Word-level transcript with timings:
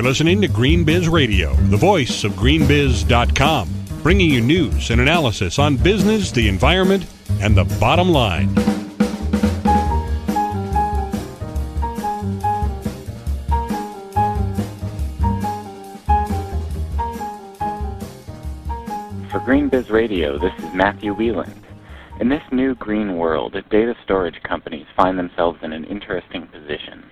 You're 0.00 0.08
listening 0.08 0.40
to 0.40 0.48
GreenBiz 0.48 1.12
Radio, 1.12 1.54
the 1.54 1.76
voice 1.76 2.24
of 2.24 2.32
greenbiz.com, 2.32 3.68
bringing 4.02 4.30
you 4.30 4.40
news 4.40 4.88
and 4.88 4.98
analysis 4.98 5.58
on 5.58 5.76
business, 5.76 6.30
the 6.30 6.48
environment, 6.48 7.04
and 7.42 7.54
the 7.54 7.64
bottom 7.78 8.08
line. 8.08 8.48
For 19.28 19.40
GreenBiz 19.40 19.90
Radio, 19.90 20.38
this 20.38 20.54
is 20.64 20.74
Matthew 20.74 21.14
Wheeland. 21.14 21.62
In 22.20 22.30
this 22.30 22.42
new 22.50 22.74
green 22.74 23.18
world, 23.18 23.52
data 23.68 23.94
storage 24.02 24.42
companies 24.44 24.86
find 24.96 25.18
themselves 25.18 25.58
in 25.62 25.74
an 25.74 25.84
interesting 25.84 26.46
position. 26.46 27.09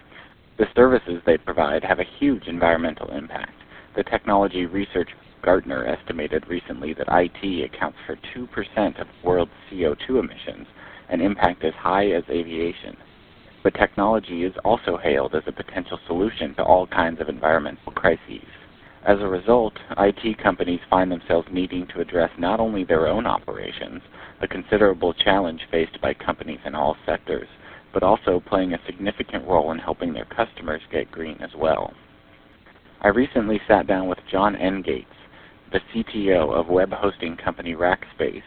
The 0.58 0.66
services 0.74 1.22
they 1.24 1.38
provide 1.38 1.84
have 1.84 2.00
a 2.00 2.18
huge 2.18 2.48
environmental 2.48 3.10
impact. 3.12 3.52
The 3.94 4.02
technology 4.02 4.66
research 4.66 5.08
Gartner 5.42 5.86
estimated 5.86 6.48
recently 6.48 6.94
that 6.94 7.06
IT 7.08 7.64
accounts 7.64 7.98
for 8.04 8.16
2% 8.36 9.00
of 9.00 9.06
world 9.22 9.48
CO2 9.70 10.18
emissions, 10.18 10.66
an 11.08 11.20
impact 11.20 11.62
as 11.62 11.74
high 11.74 12.10
as 12.10 12.24
aviation. 12.28 12.96
But 13.62 13.74
technology 13.74 14.44
is 14.44 14.52
also 14.64 14.96
hailed 14.96 15.36
as 15.36 15.44
a 15.46 15.52
potential 15.52 15.98
solution 16.08 16.54
to 16.56 16.64
all 16.64 16.88
kinds 16.88 17.20
of 17.20 17.28
environmental 17.28 17.92
crises. 17.92 18.48
As 19.04 19.20
a 19.20 19.28
result, 19.28 19.74
IT 19.96 20.38
companies 20.38 20.80
find 20.90 21.10
themselves 21.10 21.46
needing 21.52 21.86
to 21.88 22.00
address 22.00 22.30
not 22.36 22.58
only 22.58 22.82
their 22.82 23.06
own 23.06 23.26
operations, 23.26 24.02
a 24.40 24.48
considerable 24.48 25.14
challenge 25.14 25.60
faced 25.70 26.00
by 26.00 26.14
companies 26.14 26.60
in 26.64 26.74
all 26.74 26.96
sectors, 27.06 27.48
but 27.92 28.02
also 28.02 28.40
playing 28.46 28.74
a 28.74 28.80
significant 28.86 29.46
role 29.46 29.72
in 29.72 29.78
helping 29.78 30.12
their 30.12 30.26
customers 30.26 30.82
get 30.90 31.10
green 31.10 31.36
as 31.40 31.50
well. 31.56 31.92
I 33.00 33.08
recently 33.08 33.60
sat 33.68 33.86
down 33.86 34.08
with 34.08 34.18
John 34.30 34.56
Engates, 34.56 35.06
the 35.72 35.80
CTO 35.94 36.52
of 36.52 36.68
web 36.68 36.92
hosting 36.92 37.36
company 37.36 37.74
Rackspace, 37.74 38.42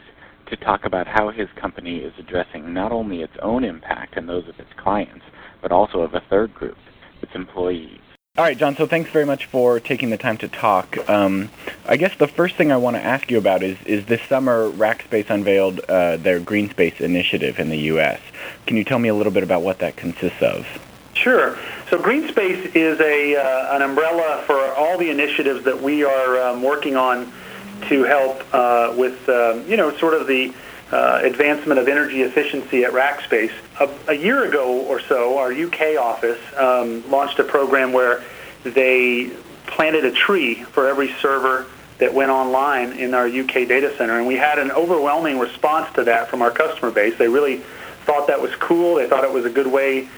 to 0.47 0.57
talk 0.57 0.85
about 0.85 1.07
how 1.07 1.29
his 1.29 1.47
company 1.59 1.99
is 1.99 2.13
addressing 2.19 2.73
not 2.73 2.91
only 2.91 3.21
its 3.21 3.33
own 3.41 3.63
impact 3.63 4.17
and 4.17 4.27
those 4.27 4.47
of 4.49 4.59
its 4.59 4.69
clients, 4.77 5.23
but 5.61 5.71
also 5.71 5.99
of 6.01 6.13
a 6.13 6.23
third 6.29 6.53
group, 6.53 6.77
its 7.21 7.31
employees. 7.33 7.99
All 8.37 8.45
right, 8.45 8.57
John. 8.57 8.77
So 8.77 8.87
thanks 8.87 9.09
very 9.11 9.25
much 9.25 9.47
for 9.47 9.81
taking 9.81 10.09
the 10.09 10.17
time 10.17 10.37
to 10.37 10.47
talk. 10.47 10.97
Um, 11.09 11.49
I 11.85 11.97
guess 11.97 12.15
the 12.17 12.29
first 12.29 12.55
thing 12.55 12.71
I 12.71 12.77
want 12.77 12.95
to 12.95 13.03
ask 13.03 13.29
you 13.29 13.37
about 13.37 13.61
is 13.61 13.77
is 13.85 14.05
this 14.05 14.21
summer 14.21 14.71
Rackspace 14.71 15.29
unveiled 15.29 15.81
uh, 15.81 16.15
their 16.15 16.39
Green 16.39 16.69
Space 16.69 17.01
initiative 17.01 17.59
in 17.59 17.67
the 17.67 17.77
U.S. 17.91 18.21
Can 18.67 18.77
you 18.77 18.85
tell 18.85 18.99
me 18.99 19.09
a 19.09 19.13
little 19.13 19.33
bit 19.33 19.43
about 19.43 19.63
what 19.63 19.79
that 19.79 19.97
consists 19.97 20.41
of? 20.41 20.65
Sure. 21.13 21.59
So 21.89 22.01
Green 22.01 22.25
Space 22.29 22.73
is 22.73 23.01
a 23.01 23.35
uh, 23.35 23.75
an 23.75 23.81
umbrella 23.81 24.45
for 24.47 24.57
all 24.75 24.97
the 24.97 25.09
initiatives 25.09 25.65
that 25.65 25.81
we 25.81 26.05
are 26.05 26.41
um, 26.41 26.63
working 26.63 26.95
on 26.95 27.29
to 27.89 28.03
help 28.03 28.45
uh, 28.53 28.93
with 28.95 29.27
um, 29.27 29.67
you 29.67 29.75
know 29.75 29.93
sort 29.97 30.13
of 30.13 30.27
the 30.27 30.53
uh, 30.91 31.21
advancement 31.23 31.79
of 31.79 31.87
energy 31.87 32.21
efficiency 32.21 32.83
at 32.83 32.91
Rackspace. 32.91 33.53
A, 33.79 34.11
a, 34.11 34.13
year 34.13 34.43
ago 34.43 34.81
or 34.81 34.99
so, 34.99 35.37
our 35.37 35.51
UK 35.51 35.97
office 35.97 36.39
um, 36.57 37.09
launched 37.09 37.39
a 37.39 37.43
program 37.43 37.93
where 37.93 38.23
they 38.63 39.31
planted 39.67 40.05
a 40.05 40.11
tree 40.11 40.63
for 40.63 40.87
every 40.87 41.13
server 41.21 41.65
that 41.99 42.13
went 42.13 42.31
online 42.31 42.93
in 42.93 43.13
our 43.13 43.27
UK 43.27 43.67
data 43.67 43.95
center, 43.97 44.17
and 44.17 44.27
we 44.27 44.35
had 44.35 44.59
an 44.59 44.71
overwhelming 44.71 45.39
response 45.39 45.93
to 45.93 46.03
that 46.03 46.29
from 46.29 46.41
our 46.41 46.51
customer 46.51 46.91
base. 46.91 47.17
They 47.17 47.27
really 47.27 47.57
thought 48.05 48.27
that 48.27 48.41
was 48.41 48.53
cool. 48.55 48.95
They 48.95 49.07
thought 49.07 49.23
it 49.23 49.31
was 49.31 49.45
a 49.45 49.49
good 49.49 49.67
way 49.67 50.09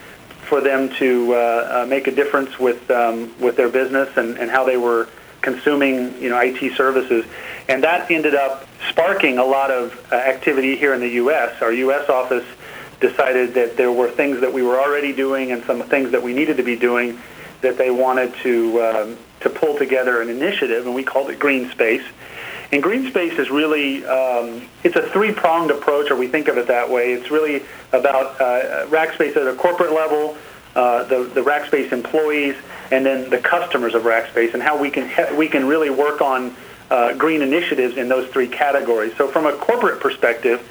for 0.48 0.62
them 0.62 0.90
to 0.96 1.34
uh, 1.34 1.38
uh, 1.84 1.86
make 1.88 2.08
a 2.08 2.12
difference 2.12 2.58
with 2.58 2.90
um, 2.90 3.34
with 3.40 3.58
their 3.58 3.70
business 3.70 4.10
and, 4.18 4.38
and 4.38 4.50
how 4.50 4.64
they 4.64 4.78
were 4.78 5.08
consuming 5.44 6.20
you 6.20 6.30
know 6.30 6.40
IT 6.40 6.76
services, 6.76 7.26
and 7.68 7.84
that 7.84 8.10
ended 8.10 8.34
up 8.34 8.68
sparking 8.90 9.38
a 9.38 9.46
lot 9.46 9.70
of 9.70 9.94
uh, 10.12 10.16
activity 10.16 10.76
here 10.76 10.94
in 10.96 11.00
the 11.00 11.10
U.S. 11.10 11.62
Our 11.62 11.72
U.S. 11.72 12.10
office 12.10 12.46
decided 13.00 13.54
that 13.54 13.78
there 13.78 13.92
were 13.92 14.10
things 14.10 14.40
that 14.42 14.52
we 14.52 14.64
were 14.64 14.80
already 14.80 15.14
doing 15.14 15.52
and 15.52 15.64
some 15.66 15.84
things 15.84 16.12
that 16.12 16.24
we 16.24 16.34
needed 16.34 16.58
to 16.58 16.64
be 16.64 16.76
doing 16.76 17.20
that 17.62 17.78
they 17.78 17.92
wanted 17.92 18.34
to 18.44 18.82
um, 18.82 19.18
to 19.42 19.50
pull 19.50 19.78
together 19.78 20.22
an 20.22 20.30
initiative, 20.30 20.86
and 20.86 20.96
we 20.96 21.04
called 21.04 21.30
it 21.30 21.40
Green 21.40 21.70
Space. 21.70 22.04
And 22.72 22.82
Green 22.82 23.08
Space 23.10 23.38
is 23.38 23.52
really 23.52 24.04
um, 24.06 24.68
it's 24.84 24.96
a 24.96 25.08
three 25.10 25.32
pronged 25.32 25.70
approach, 25.70 26.10
or 26.10 26.16
we 26.16 26.28
think 26.28 26.48
of 26.48 26.58
it 26.58 26.68
that 26.68 26.90
way. 26.90 27.14
It's 27.14 27.30
really 27.30 27.64
about 27.92 28.42
uh, 28.42 28.88
Rackspace 28.88 29.36
at 29.36 29.48
a 29.48 29.54
corporate 29.56 29.94
level, 29.94 30.38
uh, 30.76 31.04
the 31.04 31.24
the 31.24 31.42
Rackspace 31.42 31.92
employees, 31.92 32.56
and 32.92 33.06
then 33.06 33.30
the 33.30 33.38
customers 33.38 33.94
of 33.94 34.04
Rackspace, 34.04 34.54
and 34.54 34.64
how 34.64 34.80
we 34.80 34.90
can 34.90 35.38
we 35.38 35.48
can 35.48 35.68
really 35.68 35.90
work 35.90 36.22
on 36.22 36.56
uh, 36.90 37.14
green 37.14 37.42
initiatives 37.42 37.98
in 37.98 38.08
those 38.08 38.30
three 38.30 38.48
categories. 38.48 39.14
So 39.18 39.28
from 39.28 39.46
a 39.46 39.54
corporate 39.54 40.00
perspective, 40.00 40.62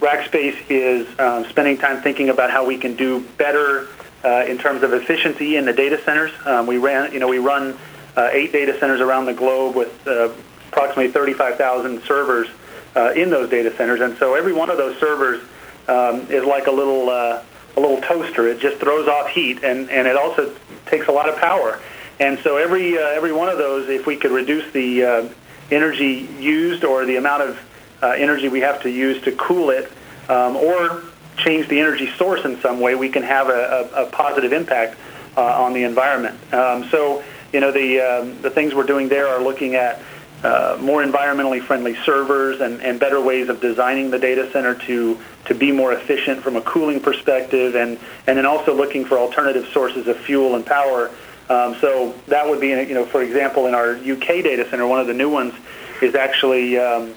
Rackspace 0.00 0.56
is 0.68 1.06
um, 1.20 1.44
spending 1.46 1.78
time 1.78 2.02
thinking 2.02 2.28
about 2.28 2.50
how 2.50 2.66
we 2.66 2.76
can 2.76 2.96
do 2.96 3.20
better 3.38 3.88
uh, 4.24 4.44
in 4.46 4.58
terms 4.58 4.82
of 4.82 4.92
efficiency 4.92 5.56
in 5.56 5.64
the 5.64 5.72
data 5.72 6.02
centers. 6.04 6.32
Um, 6.44 6.66
we 6.66 6.78
ran, 6.78 7.12
you 7.12 7.20
know, 7.20 7.28
we 7.28 7.38
run 7.38 7.78
uh, 8.16 8.28
eight 8.32 8.52
data 8.52 8.78
centers 8.78 9.00
around 9.00 9.26
the 9.26 9.34
globe 9.34 9.76
with 9.76 10.06
uh, 10.06 10.30
approximately 10.68 11.12
35,000 11.12 12.02
servers 12.02 12.48
uh, 12.96 13.12
in 13.14 13.30
those 13.30 13.48
data 13.48 13.74
centers, 13.76 14.00
and 14.00 14.16
so 14.18 14.34
every 14.34 14.52
one 14.52 14.70
of 14.70 14.76
those 14.76 14.98
servers 14.98 15.42
um, 15.88 16.20
is 16.30 16.44
like 16.44 16.66
a 16.66 16.70
little 16.70 17.08
uh, 17.08 17.42
a 17.76 17.80
little 17.80 18.00
toaster. 18.00 18.48
It 18.48 18.60
just 18.60 18.78
throws 18.78 19.08
off 19.08 19.28
heat, 19.28 19.62
and, 19.62 19.90
and 19.90 20.06
it 20.06 20.16
also 20.16 20.54
takes 20.86 21.08
a 21.08 21.12
lot 21.12 21.28
of 21.28 21.36
power. 21.36 21.80
And 22.20 22.38
so 22.40 22.56
every 22.56 22.96
uh, 22.96 23.00
every 23.00 23.32
one 23.32 23.48
of 23.48 23.58
those, 23.58 23.88
if 23.88 24.06
we 24.06 24.16
could 24.16 24.30
reduce 24.30 24.70
the 24.72 25.04
uh, 25.04 25.28
energy 25.70 26.28
used 26.38 26.84
or 26.84 27.04
the 27.04 27.16
amount 27.16 27.42
of 27.42 27.58
uh, 28.02 28.08
energy 28.10 28.48
we 28.48 28.60
have 28.60 28.82
to 28.82 28.90
use 28.90 29.22
to 29.22 29.32
cool 29.32 29.70
it, 29.70 29.90
um, 30.28 30.56
or 30.56 31.02
change 31.36 31.68
the 31.68 31.80
energy 31.80 32.12
source 32.16 32.44
in 32.44 32.60
some 32.60 32.80
way, 32.80 32.94
we 32.94 33.08
can 33.08 33.22
have 33.22 33.48
a, 33.48 33.90
a, 33.94 34.04
a 34.04 34.10
positive 34.10 34.52
impact 34.52 34.98
uh, 35.36 35.62
on 35.62 35.72
the 35.72 35.84
environment. 35.84 36.38
Um, 36.52 36.84
so 36.90 37.24
you 37.52 37.60
know 37.60 37.72
the 37.72 38.00
um, 38.00 38.42
the 38.42 38.50
things 38.50 38.74
we're 38.74 38.84
doing 38.84 39.08
there 39.08 39.28
are 39.28 39.42
looking 39.42 39.74
at 39.74 40.00
uh, 40.42 40.76
more 40.80 41.04
environmentally 41.04 41.64
friendly 41.64 41.94
servers 42.04 42.60
and, 42.60 42.80
and 42.82 42.98
better 42.98 43.20
ways 43.20 43.48
of 43.48 43.60
designing 43.60 44.10
the 44.10 44.18
data 44.18 44.50
center 44.52 44.74
to 44.74 45.18
to 45.46 45.54
be 45.54 45.72
more 45.72 45.92
efficient 45.92 46.42
from 46.42 46.56
a 46.56 46.62
cooling 46.62 47.00
perspective, 47.00 47.74
and 47.74 47.98
and 48.26 48.38
then 48.38 48.46
also 48.46 48.74
looking 48.74 49.04
for 49.04 49.18
alternative 49.18 49.68
sources 49.72 50.06
of 50.08 50.16
fuel 50.18 50.54
and 50.54 50.66
power. 50.66 51.10
Um, 51.48 51.76
so 51.80 52.14
that 52.28 52.48
would 52.48 52.60
be, 52.60 52.68
you 52.68 52.94
know, 52.94 53.04
for 53.04 53.22
example, 53.22 53.66
in 53.66 53.74
our 53.74 53.94
UK 53.96 54.42
data 54.42 54.68
center, 54.70 54.86
one 54.86 55.00
of 55.00 55.06
the 55.06 55.14
new 55.14 55.28
ones 55.28 55.52
is 56.00 56.14
actually 56.14 56.78
um, 56.78 57.14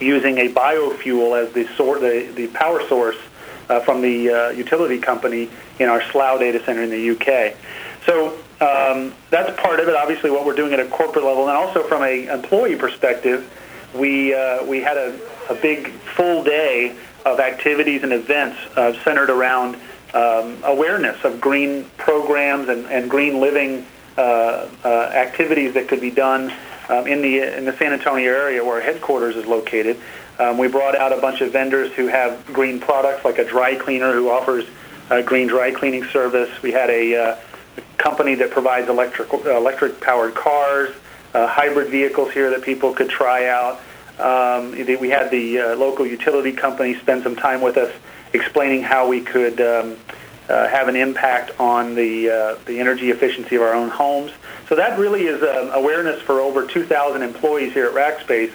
using 0.00 0.38
a 0.38 0.48
biofuel 0.48 1.40
as 1.40 1.52
the, 1.52 1.66
sor- 1.76 1.98
the, 1.98 2.32
the 2.34 2.46
power 2.48 2.86
source 2.88 3.16
uh, 3.68 3.80
from 3.80 4.00
the 4.00 4.30
uh, 4.30 4.50
utility 4.50 4.98
company 4.98 5.50
in 5.78 5.88
our 5.88 6.02
Slough 6.10 6.40
data 6.40 6.64
center 6.64 6.82
in 6.82 6.90
the 6.90 7.10
UK. 7.10 7.56
So 8.06 8.38
um, 8.62 9.14
that's 9.30 9.60
part 9.60 9.80
of 9.80 9.88
it. 9.88 9.96
Obviously, 9.96 10.30
what 10.30 10.46
we're 10.46 10.54
doing 10.54 10.72
at 10.72 10.80
a 10.80 10.88
corporate 10.88 11.24
level, 11.24 11.48
and 11.48 11.56
also 11.56 11.82
from 11.82 12.02
a 12.02 12.26
employee 12.32 12.76
perspective, 12.76 13.50
we 13.94 14.34
uh, 14.34 14.64
we 14.64 14.80
had 14.80 14.96
a, 14.96 15.18
a 15.50 15.54
big 15.54 15.88
full 16.16 16.44
day 16.44 16.96
of 17.24 17.40
activities 17.40 18.02
and 18.02 18.12
events 18.12 18.58
uh, 18.76 18.92
centered 19.04 19.30
around 19.30 19.76
um, 20.14 20.58
awareness 20.64 21.24
of 21.24 21.40
green 21.40 21.84
programs 21.96 22.68
and, 22.68 22.86
and 22.86 23.10
green 23.10 23.40
living 23.40 23.86
uh, 24.16 24.68
uh, 24.84 24.88
activities 25.14 25.74
that 25.74 25.88
could 25.88 26.00
be 26.00 26.10
done 26.10 26.52
um, 26.88 27.06
in 27.06 27.22
the 27.22 27.56
in 27.56 27.64
the 27.64 27.76
San 27.78 27.92
Antonio 27.92 28.30
area 28.30 28.62
where 28.64 28.74
our 28.74 28.80
headquarters 28.80 29.36
is 29.36 29.46
located. 29.46 29.98
Um, 30.38 30.58
we 30.58 30.68
brought 30.68 30.96
out 30.96 31.12
a 31.12 31.20
bunch 31.20 31.40
of 31.40 31.52
vendors 31.52 31.92
who 31.92 32.06
have 32.08 32.44
green 32.46 32.80
products, 32.80 33.24
like 33.24 33.38
a 33.38 33.44
dry 33.44 33.74
cleaner 33.74 34.12
who 34.12 34.30
offers 34.30 34.64
a 35.10 35.22
green 35.22 35.46
dry 35.46 35.72
cleaning 35.72 36.04
service. 36.06 36.50
We 36.62 36.72
had 36.72 36.90
a, 36.90 37.14
uh, 37.14 37.36
company 38.02 38.34
that 38.34 38.50
provides 38.50 38.88
electric 38.88 39.32
electric 39.32 40.00
powered 40.00 40.34
cars, 40.34 40.94
uh, 41.34 41.46
hybrid 41.46 41.88
vehicles 41.90 42.32
here 42.32 42.50
that 42.50 42.62
people 42.62 42.92
could 42.92 43.08
try 43.08 43.48
out. 43.48 43.80
Um, 44.18 44.72
we 44.72 45.08
had 45.08 45.30
the 45.30 45.58
uh, 45.58 45.76
local 45.76 46.06
utility 46.06 46.52
company 46.52 46.94
spend 46.94 47.22
some 47.22 47.36
time 47.36 47.60
with 47.60 47.76
us 47.76 47.92
explaining 48.32 48.82
how 48.82 49.08
we 49.08 49.20
could 49.20 49.60
um, 49.60 49.96
uh, 50.48 50.68
have 50.68 50.88
an 50.88 50.96
impact 50.96 51.58
on 51.60 51.94
the 51.94 52.28
uh, 52.28 52.58
the 52.66 52.78
energy 52.80 53.10
efficiency 53.10 53.56
of 53.56 53.62
our 53.62 53.74
own 53.74 53.88
homes. 53.88 54.32
So 54.68 54.76
that 54.76 54.98
really 54.98 55.22
is 55.26 55.42
um, 55.42 55.70
awareness 55.72 56.20
for 56.22 56.40
over 56.40 56.66
2,000 56.66 57.22
employees 57.22 57.72
here 57.72 57.86
at 57.86 57.94
Rackspace, 57.94 58.52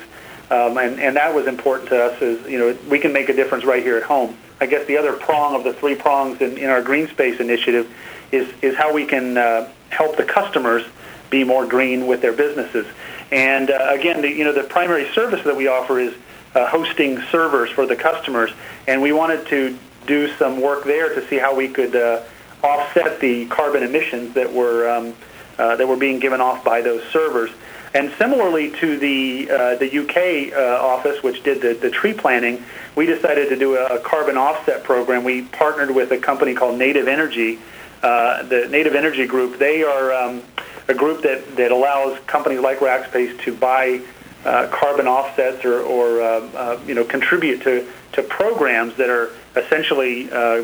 um, 0.52 0.78
and 0.78 1.00
and 1.00 1.16
that 1.16 1.34
was 1.34 1.48
important 1.48 1.90
to 1.90 2.04
us. 2.04 2.22
Is 2.22 2.46
you 2.48 2.60
know 2.60 2.78
we 2.90 3.00
can 3.00 3.14
make 3.14 3.30
a 3.30 3.34
difference 3.34 3.66
right 3.66 3.82
here 3.82 3.98
at 3.98 4.04
home. 4.04 4.38
I 4.60 4.66
guess 4.66 4.86
the 4.88 4.98
other 4.98 5.14
prong 5.14 5.56
of 5.56 5.64
the 5.64 5.74
three 5.74 5.96
prongs 5.96 6.42
in, 6.42 6.58
in 6.58 6.70
our 6.70 6.82
Green 6.82 7.08
Space 7.08 7.40
initiative 7.40 7.88
is 8.31 8.53
is 8.62 8.75
how 8.75 8.94
we 8.94 9.06
can 9.06 9.38
uh, 9.38 9.71
help 9.89 10.18
the 10.18 10.24
customers 10.24 10.83
be 11.29 11.44
more 11.44 11.65
green 11.65 12.07
with 12.07 12.21
their 12.21 12.33
businesses. 12.33 12.85
And 13.31 13.69
uh, 13.69 13.89
again, 13.91 14.21
the, 14.21 14.29
you 14.29 14.44
know 14.44 14.53
the 14.53 14.63
primary 14.63 15.09
service 15.13 15.44
that 15.44 15.56
we 15.56 15.68
offer 15.68 16.00
is 16.00 16.13
uh, 16.56 16.68
hosting 16.68 17.21
servers 17.31 17.69
for 17.69 17.85
the 17.85 17.95
customers, 17.95 18.51
and 18.88 19.01
we 19.01 19.12
wanted 19.12 19.47
to 19.47 19.77
do 20.06 20.29
some 20.38 20.62
work 20.62 20.85
there 20.85 21.13
to 21.13 21.27
see 21.27 21.38
how 21.38 21.56
we 21.56 21.68
could 21.68 21.95
uh, 21.95 22.24
offset 22.63 23.19
the 23.19 23.45
carbon 23.47 23.83
emissions 23.83 24.33
that 24.33 24.51
were 24.51 24.89
um, 24.89 25.13
uh, 25.57 25.75
that 25.75 25.88
were 25.88 25.97
being 25.97 26.19
given 26.19 26.41
off 26.41 26.63
by 26.63 26.81
those 26.81 27.03
servers. 27.12 27.51
And 27.94 28.12
similarly 28.18 28.71
to 28.71 28.97
the 28.97 29.50
uh, 29.50 29.75
the 29.75 30.00
UK 30.00 30.53
uh, 30.53 30.85
office, 30.85 31.21
which 31.24 31.44
did 31.44 31.62
the, 31.62 31.74
the 31.74 31.89
tree 31.89 32.13
planting, 32.13 32.63
we 32.95 33.06
decided 33.06 33.50
to 33.50 33.56
do 33.56 33.75
a, 33.75 33.85
a, 33.85 34.00
carbon 34.00 34.38
offset 34.38 34.83
program. 34.83 35.24
We 35.24 35.44
partnered 35.44 35.91
with 35.91 36.12
a 36.12 36.18
company 36.18 36.53
called 36.53 36.77
Native 36.77 37.07
Energy, 37.07 37.59
uh, 38.04 38.44
the 38.44 38.68
Native 38.70 38.96
Energy 38.96 39.26
Group. 39.26 39.60
They 39.60 39.84
are 39.84 40.14
um, 40.14 40.42
a 40.88 40.94
group 40.94 41.22
that, 41.24 41.56
that 41.56 41.72
allows 41.72 42.20
companies 42.28 42.60
like 42.60 42.80
Rackspace 42.80 43.40
to 43.42 43.56
buy 43.56 44.02
uh, 44.46 44.68
carbon 44.72 45.08
offsets 45.08 45.66
or, 45.66 45.82
or 45.82 46.22
uh, 46.22 46.26
uh, 46.26 46.80
you 46.86 46.94
know 46.94 47.04
contribute 47.04 47.62
to, 47.64 47.88
to 48.14 48.24
programs 48.24 48.96
that 48.96 49.10
are 49.10 49.32
essentially 49.56 50.32
uh, 50.32 50.64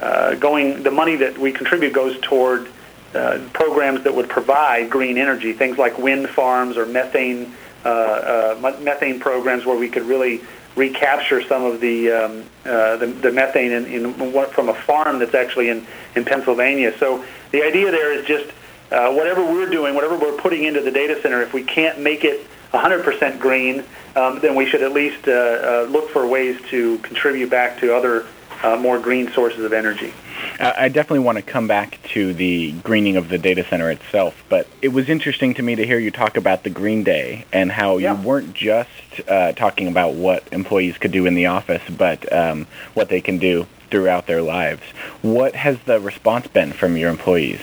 uh, 0.00 0.34
going. 0.36 0.82
The 0.82 0.90
money 0.90 1.16
that 1.16 1.36
we 1.36 1.52
contribute 1.52 1.92
goes 1.92 2.18
toward 2.20 2.68
uh, 3.14 3.40
programs 3.52 4.04
that 4.04 4.14
would 4.14 4.28
provide 4.28 4.88
green 4.88 5.18
energy, 5.18 5.52
things 5.52 5.76
like 5.76 5.98
wind 5.98 6.28
farms 6.28 6.76
or 6.76 6.86
methane 6.86 7.52
methane 7.82 9.18
programs 9.20 9.64
where 9.64 9.78
we 9.78 9.88
could 9.88 10.02
really 10.02 10.42
recapture 10.76 11.42
some 11.42 11.64
of 11.64 11.80
the 11.80 12.10
um, 12.10 12.44
the, 12.64 13.06
the, 13.22 13.32
methane 13.32 13.72
in, 13.72 13.86
in, 13.86 14.14
from 14.52 14.68
a 14.68 14.74
farm 14.74 15.18
that's 15.18 15.34
actually 15.34 15.68
in, 15.68 15.86
in 16.14 16.24
Pennsylvania. 16.24 16.96
So 16.98 17.24
the 17.50 17.62
idea 17.62 17.90
there 17.90 18.12
is 18.12 18.24
just 18.26 18.52
whatever 18.90 19.44
we're 19.44 19.68
doing, 19.68 19.94
whatever 19.94 20.16
we're 20.18 20.38
putting 20.38 20.64
into 20.64 20.80
the 20.80 20.90
data 20.90 21.20
center, 21.22 21.42
if 21.42 21.52
we 21.52 21.64
can't 21.64 22.00
make 22.00 22.24
it 22.24 22.46
100% 22.72 23.38
green, 23.40 23.84
um, 24.16 24.38
then 24.40 24.54
we 24.54 24.66
should 24.66 24.82
at 24.82 24.92
least 24.92 25.26
uh, 25.28 25.32
uh, 25.32 25.86
look 25.90 26.10
for 26.10 26.26
ways 26.26 26.60
to 26.68 26.98
contribute 26.98 27.50
back 27.50 27.78
to 27.80 27.94
other 27.94 28.26
uh, 28.62 28.76
more 28.76 28.98
green 28.98 29.30
sources 29.32 29.64
of 29.64 29.72
energy. 29.72 30.12
I 30.60 30.88
definitely 30.88 31.20
want 31.20 31.38
to 31.38 31.42
come 31.42 31.66
back 31.66 31.98
to 32.10 32.34
the 32.34 32.72
greening 32.72 33.16
of 33.16 33.30
the 33.30 33.38
data 33.38 33.64
center 33.64 33.90
itself, 33.90 34.44
but 34.50 34.68
it 34.82 34.88
was 34.88 35.08
interesting 35.08 35.54
to 35.54 35.62
me 35.62 35.74
to 35.74 35.86
hear 35.86 35.98
you 35.98 36.10
talk 36.10 36.36
about 36.36 36.64
the 36.64 36.70
Green 36.70 37.02
Day 37.02 37.46
and 37.50 37.72
how 37.72 37.96
yeah. 37.96 38.14
you 38.14 38.26
weren't 38.26 38.52
just 38.52 38.90
uh, 39.26 39.52
talking 39.52 39.88
about 39.88 40.14
what 40.14 40.44
employees 40.52 40.98
could 40.98 41.12
do 41.12 41.24
in 41.24 41.34
the 41.34 41.46
office, 41.46 41.82
but 41.96 42.30
um, 42.30 42.66
what 42.92 43.08
they 43.08 43.22
can 43.22 43.38
do 43.38 43.66
throughout 43.90 44.26
their 44.26 44.42
lives. 44.42 44.82
What 45.22 45.54
has 45.54 45.78
the 45.86 45.98
response 45.98 46.46
been 46.48 46.72
from 46.72 46.96
your 46.96 47.08
employees? 47.08 47.60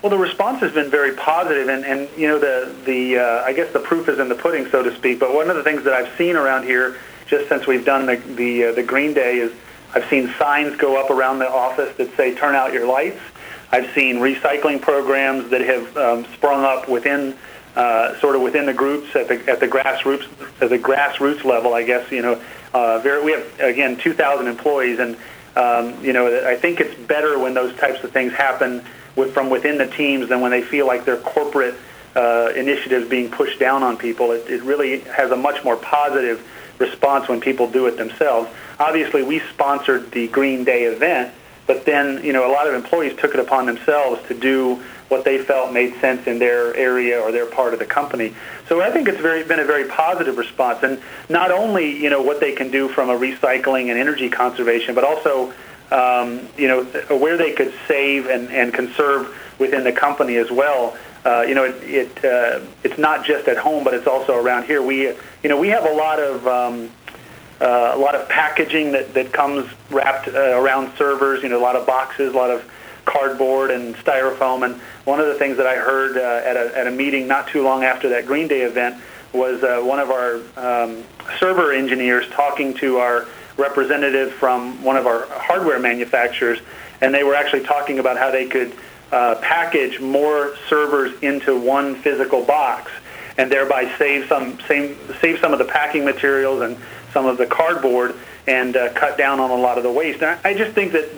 Well, 0.00 0.10
the 0.10 0.18
response 0.18 0.60
has 0.60 0.72
been 0.72 0.90
very 0.90 1.16
positive, 1.16 1.68
and, 1.68 1.84
and 1.84 2.08
you 2.16 2.28
know 2.28 2.38
the 2.38 2.72
the 2.84 3.18
uh, 3.18 3.42
I 3.44 3.52
guess 3.52 3.72
the 3.72 3.80
proof 3.80 4.08
is 4.08 4.20
in 4.20 4.28
the 4.28 4.36
pudding, 4.36 4.70
so 4.70 4.82
to 4.82 4.94
speak. 4.94 5.18
But 5.18 5.34
one 5.34 5.50
of 5.50 5.56
the 5.56 5.64
things 5.64 5.82
that 5.82 5.92
I've 5.92 6.16
seen 6.16 6.36
around 6.36 6.64
here, 6.64 6.96
just 7.26 7.48
since 7.48 7.66
we've 7.66 7.84
done 7.84 8.06
the 8.06 8.16
the, 8.16 8.64
uh, 8.66 8.72
the 8.72 8.84
Green 8.84 9.14
Day, 9.14 9.38
is 9.38 9.52
I've 9.96 10.08
seen 10.10 10.30
signs 10.38 10.76
go 10.76 11.02
up 11.02 11.08
around 11.08 11.38
the 11.38 11.50
office 11.50 11.96
that 11.96 12.14
say 12.18 12.34
"Turn 12.34 12.54
out 12.54 12.74
your 12.74 12.86
lights." 12.86 13.18
I've 13.72 13.90
seen 13.94 14.16
recycling 14.16 14.82
programs 14.82 15.48
that 15.48 15.62
have 15.62 15.96
um, 15.96 16.26
sprung 16.34 16.64
up 16.64 16.86
within 16.86 17.34
uh, 17.74 18.18
sort 18.20 18.36
of 18.36 18.42
within 18.42 18.66
the 18.66 18.74
groups 18.74 19.16
at 19.16 19.28
the 19.28 19.50
at 19.50 19.58
the 19.58 19.66
grassroots 19.66 20.28
at 20.60 20.68
the 20.68 20.78
grassroots 20.78 21.44
level. 21.44 21.72
I 21.72 21.82
guess 21.82 22.12
you 22.12 22.20
know 22.20 22.42
uh, 22.74 22.98
very, 22.98 23.24
we 23.24 23.32
have 23.32 23.60
again 23.60 23.96
2,000 23.96 24.46
employees, 24.46 24.98
and 24.98 25.16
um, 25.56 26.04
you 26.04 26.12
know 26.12 26.46
I 26.46 26.56
think 26.56 26.80
it's 26.80 26.94
better 26.94 27.38
when 27.38 27.54
those 27.54 27.74
types 27.78 28.04
of 28.04 28.12
things 28.12 28.34
happen 28.34 28.84
with, 29.16 29.32
from 29.32 29.48
within 29.48 29.78
the 29.78 29.86
teams 29.86 30.28
than 30.28 30.42
when 30.42 30.50
they 30.50 30.60
feel 30.60 30.86
like 30.86 31.06
their 31.06 31.16
corporate 31.16 31.74
uh, 32.14 32.52
initiatives 32.54 33.08
being 33.08 33.30
pushed 33.30 33.58
down 33.58 33.82
on 33.82 33.96
people. 33.96 34.32
It, 34.32 34.46
it 34.46 34.62
really 34.62 35.00
has 35.00 35.30
a 35.30 35.36
much 35.36 35.64
more 35.64 35.76
positive 35.76 36.46
response 36.78 37.30
when 37.30 37.40
people 37.40 37.66
do 37.70 37.86
it 37.86 37.96
themselves. 37.96 38.50
Obviously, 38.78 39.22
we 39.22 39.40
sponsored 39.50 40.10
the 40.12 40.28
Green 40.28 40.64
Day 40.64 40.84
event, 40.84 41.34
but 41.66 41.84
then 41.84 42.22
you 42.24 42.32
know 42.32 42.50
a 42.50 42.52
lot 42.52 42.66
of 42.66 42.74
employees 42.74 43.16
took 43.18 43.34
it 43.34 43.40
upon 43.40 43.66
themselves 43.66 44.26
to 44.28 44.34
do 44.34 44.82
what 45.08 45.24
they 45.24 45.38
felt 45.38 45.72
made 45.72 45.94
sense 46.00 46.26
in 46.26 46.38
their 46.38 46.74
area 46.74 47.20
or 47.20 47.30
their 47.30 47.46
part 47.46 47.72
of 47.72 47.78
the 47.78 47.86
company. 47.86 48.34
So 48.68 48.80
I 48.80 48.90
think 48.90 49.06
it's 49.06 49.20
very, 49.20 49.44
been 49.44 49.60
a 49.60 49.64
very 49.64 49.88
positive 49.88 50.36
response, 50.36 50.82
and 50.82 51.00
not 51.28 51.50
only 51.50 51.96
you 51.96 52.10
know 52.10 52.22
what 52.22 52.40
they 52.40 52.52
can 52.52 52.70
do 52.70 52.88
from 52.88 53.08
a 53.08 53.16
recycling 53.16 53.90
and 53.90 53.98
energy 53.98 54.28
conservation, 54.28 54.94
but 54.94 55.04
also 55.04 55.52
um, 55.90 56.48
you 56.56 56.68
know, 56.68 56.84
where 57.16 57.36
they 57.36 57.52
could 57.52 57.72
save 57.86 58.26
and, 58.26 58.50
and 58.50 58.72
conserve 58.74 59.34
within 59.58 59.84
the 59.84 59.92
company 59.92 60.36
as 60.36 60.50
well. 60.50 60.96
Uh, 61.24 61.42
you 61.42 61.54
know, 61.54 61.64
it, 61.64 61.74
it 61.82 62.24
uh, 62.24 62.60
it's 62.84 62.98
not 62.98 63.24
just 63.24 63.48
at 63.48 63.56
home, 63.56 63.84
but 63.84 63.94
it's 63.94 64.06
also 64.06 64.34
around 64.34 64.64
here. 64.64 64.82
We, 64.82 65.08
you 65.08 65.48
know, 65.48 65.58
we 65.58 65.68
have 65.68 65.84
a 65.84 65.92
lot 65.92 66.20
of 66.20 66.46
um, 66.46 66.90
uh, 67.60 67.92
a 67.94 67.98
lot 67.98 68.14
of 68.14 68.28
packaging 68.28 68.92
that, 68.92 69.14
that 69.14 69.32
comes 69.32 69.68
wrapped 69.90 70.28
uh, 70.28 70.60
around 70.60 70.96
servers. 70.96 71.42
You 71.42 71.48
know, 71.48 71.58
a 71.58 71.62
lot 71.62 71.76
of 71.76 71.86
boxes, 71.86 72.34
a 72.34 72.36
lot 72.36 72.50
of 72.50 72.68
cardboard 73.06 73.70
and 73.70 73.94
styrofoam. 73.96 74.64
And 74.64 74.80
one 75.04 75.20
of 75.20 75.26
the 75.26 75.34
things 75.34 75.56
that 75.56 75.66
I 75.66 75.76
heard 75.76 76.16
uh, 76.18 76.46
at 76.48 76.56
a 76.56 76.76
at 76.76 76.86
a 76.86 76.90
meeting 76.90 77.26
not 77.26 77.48
too 77.48 77.62
long 77.62 77.84
after 77.84 78.08
that 78.10 78.26
Green 78.26 78.48
Day 78.48 78.62
event 78.62 79.00
was 79.32 79.62
uh, 79.62 79.80
one 79.82 79.98
of 79.98 80.10
our 80.10 80.40
um, 80.56 81.04
server 81.38 81.72
engineers 81.72 82.28
talking 82.30 82.74
to 82.74 82.98
our 82.98 83.26
representative 83.56 84.32
from 84.34 84.82
one 84.82 84.96
of 84.96 85.06
our 85.06 85.26
hardware 85.30 85.78
manufacturers, 85.78 86.58
and 87.00 87.14
they 87.14 87.22
were 87.22 87.34
actually 87.34 87.62
talking 87.62 87.98
about 87.98 88.18
how 88.18 88.30
they 88.30 88.46
could 88.46 88.72
uh, 89.12 89.36
package 89.36 90.00
more 90.00 90.56
servers 90.68 91.12
into 91.22 91.58
one 91.58 91.94
physical 91.96 92.44
box, 92.44 92.90
and 93.38 93.50
thereby 93.50 93.92
save 93.98 94.28
some 94.28 94.58
save, 94.66 95.16
save 95.20 95.38
some 95.38 95.52
of 95.52 95.58
the 95.58 95.64
packing 95.64 96.04
materials 96.04 96.62
and 96.62 96.76
some 97.16 97.24
of 97.24 97.38
the 97.38 97.46
cardboard, 97.46 98.14
and 98.46 98.76
uh, 98.76 98.92
cut 98.92 99.16
down 99.16 99.40
on 99.40 99.50
a 99.50 99.54
lot 99.54 99.78
of 99.78 99.84
the 99.84 99.90
waste. 99.90 100.22
And 100.22 100.38
I, 100.44 100.52
just 100.52 100.72
think 100.74 100.92
that 100.92 101.08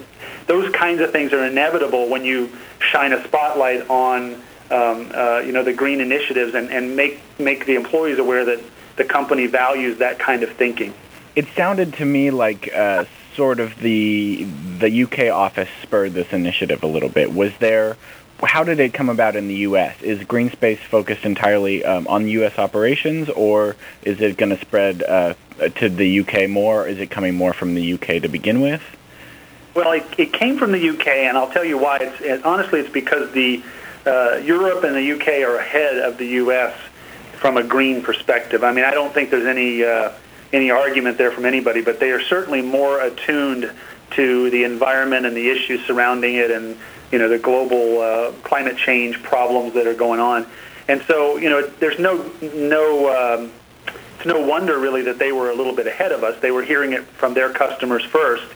those 0.46 0.72
kinds 0.72 1.00
of 1.00 1.10
things 1.10 1.32
are 1.32 1.44
inevitable 1.44 2.08
when 2.08 2.24
you 2.24 2.50
shine 2.78 3.12
a 3.12 3.24
spotlight 3.24 3.90
on 3.90 4.34
um, 4.70 5.10
uh, 5.12 5.42
you 5.44 5.50
know 5.50 5.64
the 5.64 5.72
green 5.72 6.00
initiatives 6.00 6.54
and, 6.54 6.70
and 6.70 6.94
make 6.94 7.18
make 7.40 7.66
the 7.66 7.74
employees 7.74 8.20
aware 8.20 8.44
that 8.44 8.62
the 8.94 9.02
company 9.04 9.48
values 9.48 9.98
that 9.98 10.20
kind 10.20 10.44
of 10.44 10.50
thinking 10.52 10.94
it 11.34 11.46
sounded 11.56 11.94
to 11.94 12.04
me 12.04 12.30
like 12.30 12.72
uh, 12.72 13.04
sort 13.34 13.58
of 13.58 13.78
the 13.80 14.44
the 14.78 15.02
UK 15.04 15.32
office 15.32 15.68
spurred 15.82 16.12
this 16.12 16.32
initiative 16.32 16.82
a 16.84 16.86
little 16.86 17.08
bit. 17.08 17.32
Was 17.32 17.52
there? 17.58 17.96
How 18.42 18.62
did 18.62 18.78
it 18.78 18.94
come 18.94 19.08
about 19.08 19.34
in 19.34 19.48
the 19.48 19.54
U.S.? 19.56 20.00
Is 20.00 20.20
GreenSpace 20.20 20.78
focused 20.78 21.24
entirely 21.24 21.84
um, 21.84 22.06
on 22.06 22.28
U.S. 22.28 22.56
operations, 22.58 23.28
or 23.30 23.74
is 24.02 24.20
it 24.20 24.36
going 24.36 24.50
to 24.50 24.60
spread 24.60 25.02
uh, 25.02 25.34
to 25.76 25.88
the 25.88 26.06
U.K. 26.06 26.46
more? 26.46 26.86
Is 26.86 26.98
it 26.98 27.10
coming 27.10 27.34
more 27.34 27.52
from 27.52 27.74
the 27.74 27.82
U.K. 27.82 28.20
to 28.20 28.28
begin 28.28 28.60
with? 28.60 28.82
Well, 29.74 29.92
it, 29.92 30.06
it 30.16 30.32
came 30.32 30.56
from 30.56 30.72
the 30.72 30.88
UK, 30.88 31.06
and 31.08 31.36
I'll 31.36 31.50
tell 31.50 31.64
you 31.64 31.78
why. 31.78 31.98
It's 31.98 32.20
it, 32.20 32.44
honestly, 32.44 32.80
it's 32.80 32.90
because 32.90 33.32
the 33.32 33.62
uh, 34.06 34.40
Europe 34.44 34.84
and 34.84 34.94
the 34.94 35.12
UK 35.12 35.48
are 35.48 35.56
ahead 35.56 35.98
of 35.98 36.16
the 36.16 36.26
U.S. 36.26 36.76
from 37.32 37.56
a 37.56 37.62
green 37.62 38.02
perspective. 38.02 38.62
I 38.62 38.72
mean, 38.72 38.84
I 38.84 38.92
don't 38.92 39.12
think 39.12 39.30
there's 39.30 39.46
any 39.46 39.84
uh, 39.84 40.12
any 40.52 40.70
argument 40.70 41.18
there 41.18 41.30
from 41.30 41.44
anybody, 41.44 41.82
but 41.82 42.00
they 42.00 42.10
are 42.10 42.22
certainly 42.22 42.62
more 42.62 43.00
attuned 43.00 43.72
to 44.12 44.50
the 44.50 44.64
environment 44.64 45.26
and 45.26 45.36
the 45.36 45.50
issues 45.50 45.84
surrounding 45.86 46.36
it 46.36 46.50
and 46.50 46.76
you 47.12 47.18
know 47.18 47.28
the 47.28 47.38
global 47.38 48.00
uh, 48.00 48.32
climate 48.42 48.76
change 48.76 49.22
problems 49.22 49.74
that 49.74 49.86
are 49.86 49.94
going 49.94 50.20
on. 50.20 50.46
And 50.88 51.02
so 51.02 51.36
you 51.36 51.48
know 51.48 51.62
there's 51.62 51.98
no 51.98 52.30
no 52.42 53.36
um, 53.36 53.52
it's 54.16 54.26
no 54.26 54.40
wonder 54.40 54.78
really 54.78 55.02
that 55.02 55.18
they 55.18 55.32
were 55.32 55.50
a 55.50 55.54
little 55.54 55.74
bit 55.74 55.86
ahead 55.86 56.12
of 56.12 56.24
us. 56.24 56.40
They 56.40 56.50
were 56.50 56.62
hearing 56.62 56.92
it 56.92 57.04
from 57.04 57.34
their 57.34 57.52
customers 57.52 58.04
first, 58.04 58.46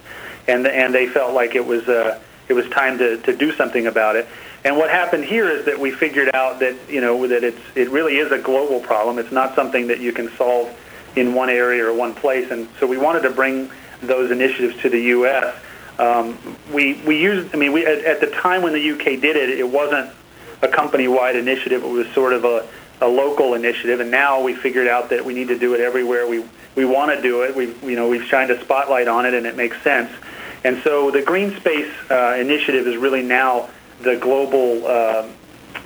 and 0.49 0.67
and 0.67 0.95
they 0.95 1.07
felt 1.07 1.35
like 1.35 1.55
it 1.55 1.65
was 1.65 1.89
uh, 1.89 2.21
it 2.49 2.55
was 2.55 2.69
time 2.71 2.99
to, 2.99 3.19
to 3.19 3.37
do 3.37 3.53
something 3.53 3.87
about 3.87 4.17
it. 4.17 4.27
And 4.65 4.77
what 4.77 4.91
happened 4.91 5.25
here 5.25 5.49
is 5.49 5.65
that 5.67 5.79
we 5.79 5.91
figured 5.91 6.31
out 6.35 6.61
that 6.61 6.77
you 6.89 7.01
know 7.01 7.27
that 7.27 7.45
it's 7.45 7.61
it 7.75 7.91
really 7.91 8.19
is 8.19 8.33
a 8.33 8.39
global 8.39 8.81
problem. 8.81 9.19
It's 9.19 9.33
not 9.33 9.55
something 9.55 9.87
that 9.89 10.01
you 10.01 10.13
can 10.13 10.31
solve 10.37 10.77
in 11.17 11.35
one 11.35 11.51
area 11.51 11.85
or 11.85 11.93
one 11.93 12.15
place. 12.15 12.51
And 12.51 12.69
so 12.79 12.87
we 12.87 12.97
wanted 12.97 13.23
to 13.23 13.31
bring 13.31 13.71
those 14.01 14.31
initiatives 14.31 14.81
to 14.83 14.89
the 14.89 15.01
U.S. 15.01 15.55
Um, 15.99 16.57
we 16.73 16.95
we 17.07 17.21
used. 17.21 17.55
I 17.55 17.59
mean, 17.59 17.73
we 17.73 17.85
at, 17.87 18.05
at 18.05 18.21
the 18.21 18.29
time 18.29 18.63
when 18.63 18.73
the 18.73 18.91
UK 18.93 19.21
did 19.21 19.37
it, 19.37 19.51
it 19.51 19.69
wasn't 19.69 20.11
a 20.63 20.69
company-wide 20.69 21.37
initiative. 21.37 21.85
It 21.85 21.89
was 21.89 22.07
sort 22.09 22.33
of 22.33 22.45
a, 22.45 22.69
a 23.01 23.09
local 23.09 23.55
initiative. 23.55 24.01
And 24.01 24.11
now 24.11 24.41
we 24.41 24.55
figured 24.55 24.87
out 24.87 25.11
that 25.11 25.25
we 25.25 25.35
need 25.35 25.49
to 25.49 25.59
do 25.59 25.75
it 25.75 25.81
everywhere 25.81 26.27
we 26.27 26.45
we 26.75 26.85
want 26.85 27.15
to 27.15 27.21
do 27.21 27.43
it. 27.43 27.55
We 27.55 27.75
you 27.89 27.97
know 27.97 28.09
we've 28.09 28.25
shined 28.25 28.51
a 28.51 28.61
spotlight 28.63 29.09
on 29.09 29.27
it, 29.27 29.35
and 29.35 29.47
it 29.47 29.57
makes 29.57 29.81
sense. 29.83 30.11
And 30.65 30.81
so 30.83 31.11
the 31.11 31.23
Green 31.23 31.57
Space 31.57 31.93
uh, 32.11 32.37
initiative 32.39 32.87
is 32.87 32.97
really 32.97 33.23
now 33.23 33.69
the 34.01 34.17
global. 34.17 34.87
Uh, 34.87 35.29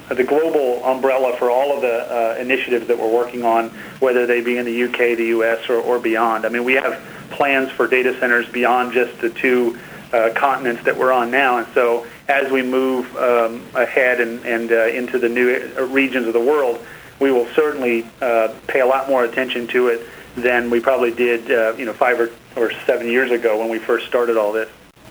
the 0.09 0.23
global 0.23 0.85
umbrella 0.85 1.37
for 1.37 1.51
all 1.51 1.75
of 1.75 1.81
the 1.81 1.89
uh, 1.89 2.37
initiatives 2.39 2.87
that 2.87 2.97
we're 2.97 3.13
working 3.13 3.45
on, 3.45 3.71
whether 3.99 4.25
they 4.25 4.41
be 4.41 4.57
in 4.57 4.65
the 4.65 4.85
UK, 4.85 5.17
the 5.17 5.27
US, 5.39 5.69
or, 5.69 5.79
or 5.81 5.99
beyond. 5.99 6.47
I 6.47 6.49
mean, 6.49 6.63
we 6.63 6.75
have 6.75 7.03
plans 7.31 7.73
for 7.73 7.89
data 7.89 8.17
centers 8.21 8.49
beyond 8.49 8.93
just 8.93 9.21
the 9.21 9.31
two 9.31 9.77
uh, 10.13 10.31
continents 10.35 10.83
that 10.85 10.97
we're 10.97 11.13
on 11.13 11.31
now. 11.31 11.59
And 11.59 11.67
so 11.75 12.07
as 12.29 12.51
we 12.51 12.63
move 12.63 13.15
um, 13.17 13.63
ahead 13.75 14.21
and, 14.21 14.45
and 14.45 14.73
uh, 14.73 14.87
into 14.87 15.19
the 15.19 15.29
new 15.29 15.73
uh, 15.77 15.83
regions 15.85 16.27
of 16.27 16.33
the 16.33 16.41
world, 16.41 16.85
we 17.21 17.33
will 17.33 17.47
certainly 17.55 18.07
uh, 18.21 18.55
pay 18.67 18.81
a 18.81 18.87
lot 18.87 19.09
more 19.09 19.25
attention 19.25 19.67
to 19.69 19.89
it 19.89 20.07
than 20.37 20.69
we 20.71 20.81
probably 20.81 21.13
did, 21.13 21.51
uh, 21.51 21.75
you 21.77 21.87
know, 21.87 21.93
five 21.93 22.21
or, 22.21 22.31
or 22.57 22.71
seven 22.85 23.09
years 23.09 23.31
ago 23.31 23.59
when 23.59 23.69
we 23.69 23.79
first 23.79 24.07
started 24.07 24.37
all 24.37 24.53
this. 24.53 24.69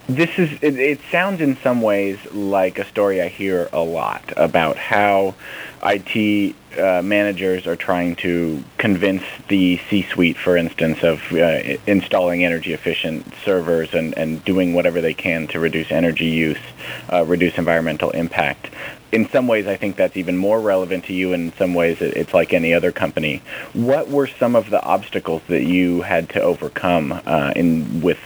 This 0.08 0.38
is 0.38 0.52
it, 0.62 0.78
it, 0.78 1.00
sounds 1.12 1.42
in 1.42 1.58
some 1.58 1.82
ways 1.82 2.20
like 2.32 2.78
a 2.78 2.86
story 2.86 3.22
I 3.22 3.28
hear 3.28 3.70
a 3.74 3.82
lot 3.82 4.34
about 4.38 4.78
how 4.78 5.34
IT 5.84 6.56
uh, 6.78 7.02
managers 7.02 7.66
are 7.66 7.76
trying 7.76 8.16
to 8.18 8.64
convince 8.78 9.24
the 9.48 9.80
C-suite, 9.90 10.38
for 10.38 10.58
instance, 10.58 11.04
of 11.04 11.22
uh, 11.32 11.78
installing 11.88 12.44
energy 12.44 12.74
efficient 12.74 13.34
servers 13.44 13.94
and, 13.94 14.16
and 14.18 14.44
doing 14.46 14.74
whatever 14.74 15.02
they 15.02 15.14
can 15.14 15.48
to 15.48 15.60
reduce 15.60 15.92
energy 15.92 16.26
use, 16.26 16.60
uh, 17.12 17.24
reduce 17.26 17.58
environmental 17.58 18.12
impact. 18.12 18.70
In 19.12 19.28
some 19.30 19.48
ways, 19.48 19.66
I 19.66 19.76
think 19.76 19.96
that's 19.96 20.18
even 20.18 20.38
more 20.38 20.60
relevant 20.60 21.06
to 21.06 21.14
you. 21.14 21.34
In 21.34 21.54
some 21.54 21.74
ways, 21.74 22.02
it's 22.02 22.34
like 22.34 22.54
any 22.54 22.74
other 22.74 22.92
company. 22.92 23.42
What 23.74 24.10
were 24.10 24.28
some 24.28 24.56
of 24.56 24.70
the 24.70 24.84
obstacles 24.84 25.42
that 25.48 25.64
you 25.64 26.02
had 26.02 26.30
to 26.32 26.42
overcome 26.42 27.22
uh, 27.26 27.54
in 27.56 28.02
with 28.02 28.20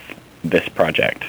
this 0.43 0.67
project? 0.69 1.23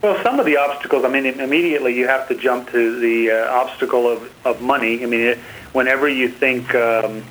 Well, 0.00 0.22
some 0.22 0.38
of 0.38 0.46
the 0.46 0.56
obstacles, 0.56 1.04
I 1.04 1.08
mean, 1.08 1.26
immediately 1.26 1.92
you 1.92 2.06
have 2.06 2.28
to 2.28 2.36
jump 2.36 2.70
to 2.70 3.00
the 3.00 3.32
uh, 3.32 3.52
obstacle 3.52 4.08
of, 4.08 4.32
of 4.46 4.62
money. 4.62 5.02
I 5.02 5.06
mean, 5.06 5.20
it, 5.20 5.38
whenever 5.72 6.08
you 6.08 6.28
think 6.28 6.72
um, 6.76 7.24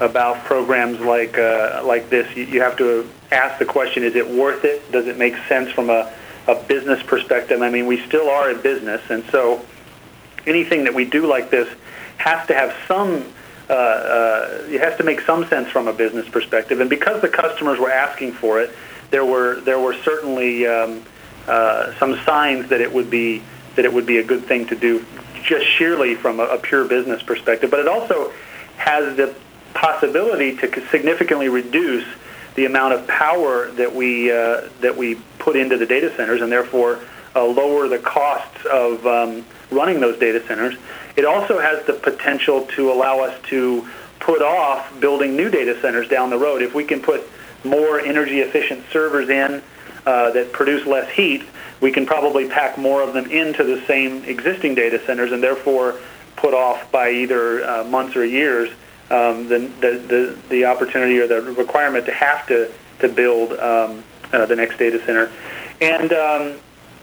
about 0.00 0.44
programs 0.44 0.98
like, 0.98 1.38
uh, 1.38 1.82
like 1.84 2.10
this, 2.10 2.36
you, 2.36 2.42
you 2.42 2.60
have 2.60 2.76
to 2.78 3.08
ask 3.30 3.60
the 3.60 3.64
question, 3.64 4.02
is 4.02 4.16
it 4.16 4.28
worth 4.28 4.64
it? 4.64 4.90
Does 4.90 5.06
it 5.06 5.16
make 5.16 5.36
sense 5.48 5.70
from 5.70 5.90
a, 5.90 6.12
a 6.48 6.56
business 6.64 7.00
perspective? 7.04 7.62
I 7.62 7.70
mean, 7.70 7.86
we 7.86 8.04
still 8.06 8.28
are 8.28 8.50
a 8.50 8.56
business, 8.56 9.00
and 9.10 9.22
so 9.30 9.64
anything 10.44 10.82
that 10.84 10.94
we 10.94 11.04
do 11.04 11.24
like 11.24 11.50
this 11.50 11.72
has 12.16 12.44
to 12.48 12.54
have 12.54 12.74
some 12.88 13.32
uh, 13.70 13.74
uh, 13.74 14.64
it 14.70 14.80
has 14.80 14.96
to 14.96 15.04
make 15.04 15.20
some 15.20 15.46
sense 15.46 15.68
from 15.68 15.88
a 15.88 15.92
business 15.92 16.26
perspective. 16.26 16.80
And 16.80 16.88
because 16.88 17.20
the 17.20 17.28
customers 17.28 17.78
were 17.78 17.90
asking 17.90 18.32
for 18.32 18.60
it, 18.62 18.70
there 19.10 19.26
were 19.26 19.60
there 19.60 19.78
were 19.78 19.92
certainly 19.92 20.66
um, 20.66 21.04
uh, 21.48 21.98
some 21.98 22.18
signs 22.24 22.68
that 22.68 22.80
it 22.80 22.92
would 22.92 23.10
be 23.10 23.42
that 23.74 23.84
it 23.84 23.92
would 23.92 24.06
be 24.06 24.18
a 24.18 24.24
good 24.24 24.44
thing 24.44 24.66
to 24.66 24.76
do, 24.76 25.04
just 25.42 25.64
sheerly 25.66 26.14
from 26.14 26.40
a, 26.40 26.44
a 26.44 26.58
pure 26.58 26.84
business 26.84 27.22
perspective. 27.22 27.70
But 27.70 27.80
it 27.80 27.88
also 27.88 28.32
has 28.76 29.16
the 29.16 29.34
possibility 29.72 30.56
to 30.56 30.88
significantly 30.88 31.48
reduce 31.48 32.06
the 32.54 32.64
amount 32.64 32.92
of 32.94 33.06
power 33.06 33.70
that 33.72 33.94
we 33.94 34.32
uh, 34.32 34.68
that 34.80 34.96
we 34.96 35.14
put 35.38 35.56
into 35.56 35.78
the 35.78 35.86
data 35.86 36.14
centers, 36.16 36.42
and 36.42 36.50
therefore 36.50 37.00
uh, 37.34 37.44
lower 37.44 37.88
the 37.88 37.98
costs 37.98 38.64
of 38.66 39.06
um, 39.06 39.44
running 39.70 40.00
those 40.00 40.18
data 40.18 40.44
centers. 40.46 40.74
It 41.16 41.24
also 41.24 41.58
has 41.58 41.84
the 41.86 41.94
potential 41.94 42.66
to 42.76 42.92
allow 42.92 43.20
us 43.20 43.40
to 43.48 43.88
put 44.20 44.42
off 44.42 45.00
building 45.00 45.36
new 45.36 45.50
data 45.50 45.80
centers 45.80 46.08
down 46.08 46.30
the 46.30 46.38
road. 46.38 46.62
If 46.62 46.74
we 46.74 46.84
can 46.84 47.00
put 47.00 47.22
more 47.64 48.00
energy 48.00 48.40
efficient 48.40 48.84
servers 48.92 49.28
in 49.28 49.62
uh, 50.06 50.30
that 50.30 50.52
produce 50.52 50.86
less 50.86 51.10
heat, 51.12 51.42
we 51.80 51.92
can 51.92 52.06
probably 52.06 52.48
pack 52.48 52.78
more 52.78 53.02
of 53.02 53.14
them 53.14 53.30
into 53.30 53.64
the 53.64 53.84
same 53.86 54.24
existing 54.24 54.74
data 54.74 55.00
centers 55.06 55.32
and 55.32 55.42
therefore 55.42 55.98
put 56.36 56.54
off 56.54 56.90
by 56.90 57.10
either 57.10 57.64
uh, 57.64 57.84
months 57.84 58.16
or 58.16 58.24
years 58.24 58.70
um, 59.10 59.48
the, 59.48 59.58
the, 59.80 59.90
the, 60.06 60.38
the, 60.50 60.64
opportunity 60.66 61.18
or 61.18 61.26
the 61.26 61.40
requirement 61.52 62.04
to 62.06 62.12
have 62.12 62.46
to, 62.46 62.70
to 63.00 63.08
build 63.08 63.52
um, 63.52 64.04
uh, 64.32 64.44
the 64.44 64.54
next 64.54 64.76
data 64.76 65.02
center. 65.06 65.32
And, 65.80 66.12
um, 66.12 66.58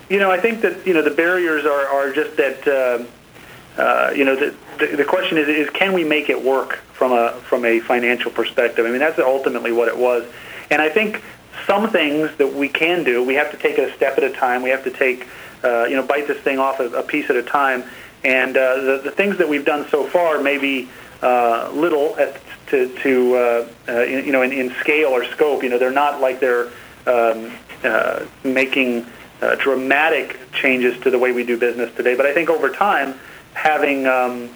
you 0.09 0.19
know, 0.19 0.29
I 0.29 0.39
think 0.39 0.61
that, 0.61 0.85
you 0.85 0.93
know, 0.93 1.01
the 1.01 1.15
barriers 1.15 1.65
are, 1.65 1.87
are 1.87 2.13
just 2.13 2.37
that, 2.37 2.67
uh, 2.67 3.81
uh, 3.81 4.11
you 4.11 4.23
know, 4.23 4.35
the, 4.35 4.55
the, 4.77 4.97
the 4.97 5.05
question 5.05 5.39
is, 5.39 5.47
is 5.47 5.69
can 5.71 5.93
we 5.93 6.03
make 6.03 6.29
it 6.29 6.43
work 6.43 6.75
from 6.93 7.11
a, 7.11 7.31
from 7.41 7.65
a 7.65 7.79
financial 7.79 8.29
perspective? 8.29 8.85
I 8.85 8.91
mean, 8.91 8.99
that's 8.99 9.17
ultimately 9.17 9.71
what 9.71 9.87
it 9.87 9.97
was. 9.97 10.25
And 10.69 10.81
I 10.81 10.89
think 10.89 11.23
some 11.65 11.89
things 11.89 12.35
that 12.37 12.53
we 12.53 12.69
can 12.69 13.03
do, 13.03 13.23
we 13.23 13.35
have 13.35 13.51
to 13.51 13.57
take 13.57 13.77
it 13.77 13.89
a 13.89 13.95
step 13.95 14.17
at 14.17 14.23
a 14.23 14.31
time. 14.31 14.61
We 14.61 14.69
have 14.69 14.83
to 14.83 14.91
take, 14.91 15.27
uh, 15.63 15.85
you 15.85 15.95
know, 15.95 16.03
bite 16.03 16.27
this 16.27 16.41
thing 16.41 16.59
off 16.59 16.79
a, 16.79 16.89
a 16.89 17.03
piece 17.03 17.29
at 17.29 17.35
a 17.35 17.43
time. 17.43 17.83
And 18.23 18.57
uh, 18.57 18.75
the, 18.81 19.01
the 19.05 19.11
things 19.11 19.37
that 19.37 19.47
we've 19.47 19.65
done 19.65 19.87
so 19.89 20.07
far 20.07 20.41
may 20.41 20.57
be 20.57 20.89
uh, 21.21 21.71
little 21.73 22.15
at, 22.17 22.41
to, 22.67 22.93
to 22.99 23.35
uh, 23.35 23.67
uh, 23.87 24.01
you 24.01 24.31
know, 24.31 24.41
in, 24.41 24.51
in 24.51 24.73
scale 24.75 25.09
or 25.09 25.23
scope. 25.25 25.63
You 25.63 25.69
know, 25.69 25.77
they're 25.77 25.91
not 25.91 26.21
like 26.21 26.39
they're 26.39 26.71
um, 27.05 27.51
uh, 27.83 28.25
making 28.43 29.05
uh, 29.41 29.55
dramatic 29.55 30.39
changes 30.53 30.99
to 31.03 31.11
the 31.11 31.19
way 31.19 31.31
we 31.31 31.45
do 31.45 31.57
business 31.57 31.93
today. 31.95 32.15
But 32.15 32.25
I 32.25 32.33
think 32.33 32.49
over 32.49 32.69
time, 32.69 33.19
having 33.53 34.07
um, 34.07 34.49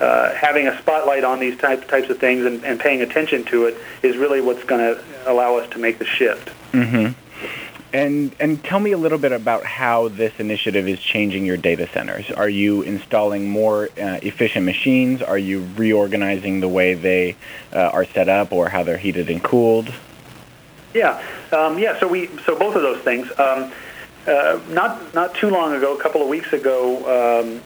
uh, 0.00 0.34
having 0.34 0.66
a 0.66 0.78
spotlight 0.78 1.24
on 1.24 1.38
these 1.38 1.56
types 1.58 1.86
types 1.86 2.10
of 2.10 2.18
things 2.18 2.44
and, 2.44 2.64
and 2.64 2.80
paying 2.80 3.02
attention 3.02 3.44
to 3.44 3.66
it 3.66 3.76
is 4.02 4.16
really 4.16 4.40
what's 4.40 4.64
going 4.64 4.80
to 4.80 5.02
allow 5.26 5.56
us 5.56 5.68
to 5.70 5.78
make 5.78 5.98
the 5.98 6.04
shift. 6.04 6.50
Mm-hmm. 6.72 7.18
And 7.92 8.34
and 8.40 8.62
tell 8.64 8.80
me 8.80 8.90
a 8.90 8.98
little 8.98 9.18
bit 9.18 9.30
about 9.30 9.64
how 9.64 10.08
this 10.08 10.32
initiative 10.38 10.88
is 10.88 10.98
changing 10.98 11.46
your 11.46 11.56
data 11.56 11.88
centers. 11.92 12.28
Are 12.32 12.48
you 12.48 12.82
installing 12.82 13.48
more 13.48 13.84
uh, 13.84 14.18
efficient 14.20 14.66
machines? 14.66 15.22
Are 15.22 15.38
you 15.38 15.68
reorganizing 15.76 16.58
the 16.58 16.68
way 16.68 16.94
they 16.94 17.36
uh, 17.72 17.90
are 17.92 18.04
set 18.04 18.28
up 18.28 18.52
or 18.52 18.68
how 18.68 18.82
they're 18.82 18.98
heated 18.98 19.30
and 19.30 19.40
cooled? 19.40 19.92
Yeah, 20.92 21.22
um, 21.52 21.78
yeah. 21.78 22.00
So 22.00 22.08
we 22.08 22.30
so 22.44 22.58
both 22.58 22.74
of 22.74 22.82
those 22.82 23.00
things. 23.02 23.30
Um, 23.38 23.70
uh, 24.26 24.58
not 24.70 25.14
not 25.14 25.34
too 25.34 25.50
long 25.50 25.74
ago, 25.74 25.96
a 25.96 26.02
couple 26.02 26.22
of 26.22 26.28
weeks 26.28 26.52
ago, 26.52 27.42
um, 27.42 27.62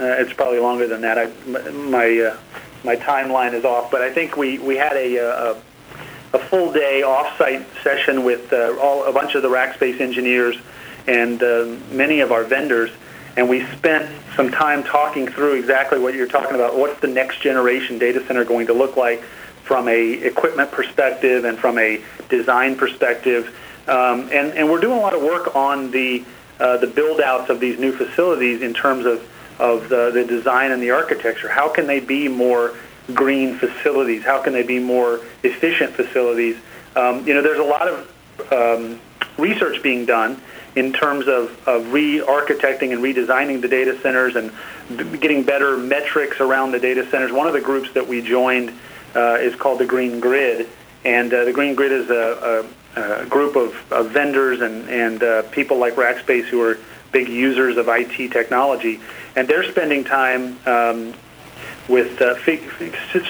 uh, 0.00 0.04
it's 0.18 0.32
probably 0.32 0.58
longer 0.58 0.88
than 0.88 1.02
that. 1.02 1.18
I, 1.18 1.26
my 1.70 2.32
uh, 2.32 2.36
my 2.84 2.96
timeline 2.96 3.54
is 3.54 3.64
off, 3.64 3.90
but 3.90 4.02
I 4.02 4.12
think 4.12 4.36
we 4.36 4.58
we 4.58 4.76
had 4.76 4.96
a 4.96 5.16
a, 5.16 5.50
a 6.32 6.38
full 6.38 6.72
day 6.72 7.02
offsite 7.04 7.64
session 7.82 8.24
with 8.24 8.52
uh, 8.52 8.76
all 8.80 9.04
a 9.04 9.12
bunch 9.12 9.34
of 9.34 9.42
the 9.42 9.48
Rackspace 9.48 10.00
engineers 10.00 10.56
and 11.06 11.42
uh, 11.42 11.76
many 11.90 12.20
of 12.20 12.32
our 12.32 12.44
vendors, 12.44 12.90
and 13.36 13.48
we 13.48 13.64
spent 13.76 14.10
some 14.36 14.50
time 14.50 14.82
talking 14.82 15.28
through 15.28 15.54
exactly 15.54 15.98
what 15.98 16.14
you're 16.14 16.26
talking 16.26 16.54
about. 16.54 16.76
What's 16.76 17.00
the 17.00 17.08
next 17.08 17.40
generation 17.40 17.98
data 17.98 18.24
center 18.26 18.44
going 18.44 18.66
to 18.66 18.72
look 18.72 18.96
like 18.96 19.22
from 19.62 19.88
a 19.88 20.12
equipment 20.12 20.70
perspective 20.70 21.44
and 21.44 21.58
from 21.58 21.78
a 21.78 22.02
design 22.28 22.76
perspective? 22.76 23.54
Um, 23.86 24.28
and 24.32 24.52
and 24.54 24.70
we're 24.70 24.80
doing 24.80 24.98
a 24.98 25.02
lot 25.02 25.14
of 25.14 25.22
work 25.22 25.54
on 25.54 25.90
the 25.90 26.24
uh, 26.58 26.78
the 26.78 26.86
build 26.86 27.20
outs 27.20 27.50
of 27.50 27.60
these 27.60 27.78
new 27.78 27.92
facilities 27.92 28.62
in 28.62 28.74
terms 28.74 29.06
of 29.06 29.28
of 29.58 29.88
the, 29.88 30.10
the 30.10 30.24
design 30.24 30.72
and 30.72 30.82
the 30.82 30.90
architecture. 30.90 31.48
How 31.48 31.68
can 31.68 31.86
they 31.86 32.00
be 32.00 32.28
more 32.28 32.74
green 33.12 33.58
facilities? 33.58 34.24
How 34.24 34.42
can 34.42 34.52
they 34.52 34.62
be 34.62 34.78
more 34.78 35.20
efficient 35.42 35.92
facilities? 35.92 36.56
Um, 36.96 37.26
you 37.26 37.34
know, 37.34 37.42
there's 37.42 37.58
a 37.58 37.62
lot 37.62 37.88
of 37.88 38.52
um, 38.52 39.00
research 39.38 39.82
being 39.82 40.06
done 40.06 40.40
in 40.76 40.92
terms 40.92 41.28
of, 41.28 41.56
of 41.68 41.92
re-architecting 41.92 42.92
and 42.92 43.02
redesigning 43.02 43.60
the 43.60 43.68
data 43.68 44.00
centers 44.00 44.34
and 44.34 44.50
getting 45.20 45.44
better 45.44 45.76
metrics 45.76 46.40
around 46.40 46.72
the 46.72 46.80
data 46.80 47.08
centers. 47.10 47.32
One 47.32 47.46
of 47.46 47.52
the 47.52 47.60
groups 47.60 47.92
that 47.92 48.06
we 48.06 48.20
joined 48.20 48.72
uh, 49.14 49.38
is 49.40 49.54
called 49.54 49.78
the 49.78 49.86
Green 49.86 50.18
Grid, 50.18 50.68
and 51.04 51.32
uh, 51.32 51.44
the 51.44 51.52
Green 51.52 51.74
Grid 51.76 51.92
is 51.92 52.10
a, 52.10 52.66
a, 52.96 53.22
a 53.22 53.26
group 53.26 53.54
of, 53.54 53.92
of, 53.92 54.10
vendors 54.10 54.60
and, 54.60 54.88
and 54.88 55.22
uh, 55.22 55.42
people 55.50 55.78
like 55.78 55.94
Rackspace 55.94 56.44
who 56.44 56.60
are 56.62 56.78
big 57.14 57.28
users 57.28 57.78
of 57.78 57.88
IT 57.88 58.32
technology 58.32 59.00
and 59.36 59.48
they're 59.48 59.70
spending 59.70 60.04
time 60.04 60.58
um, 60.66 61.14
with 61.88 62.20
uh, 62.20 62.34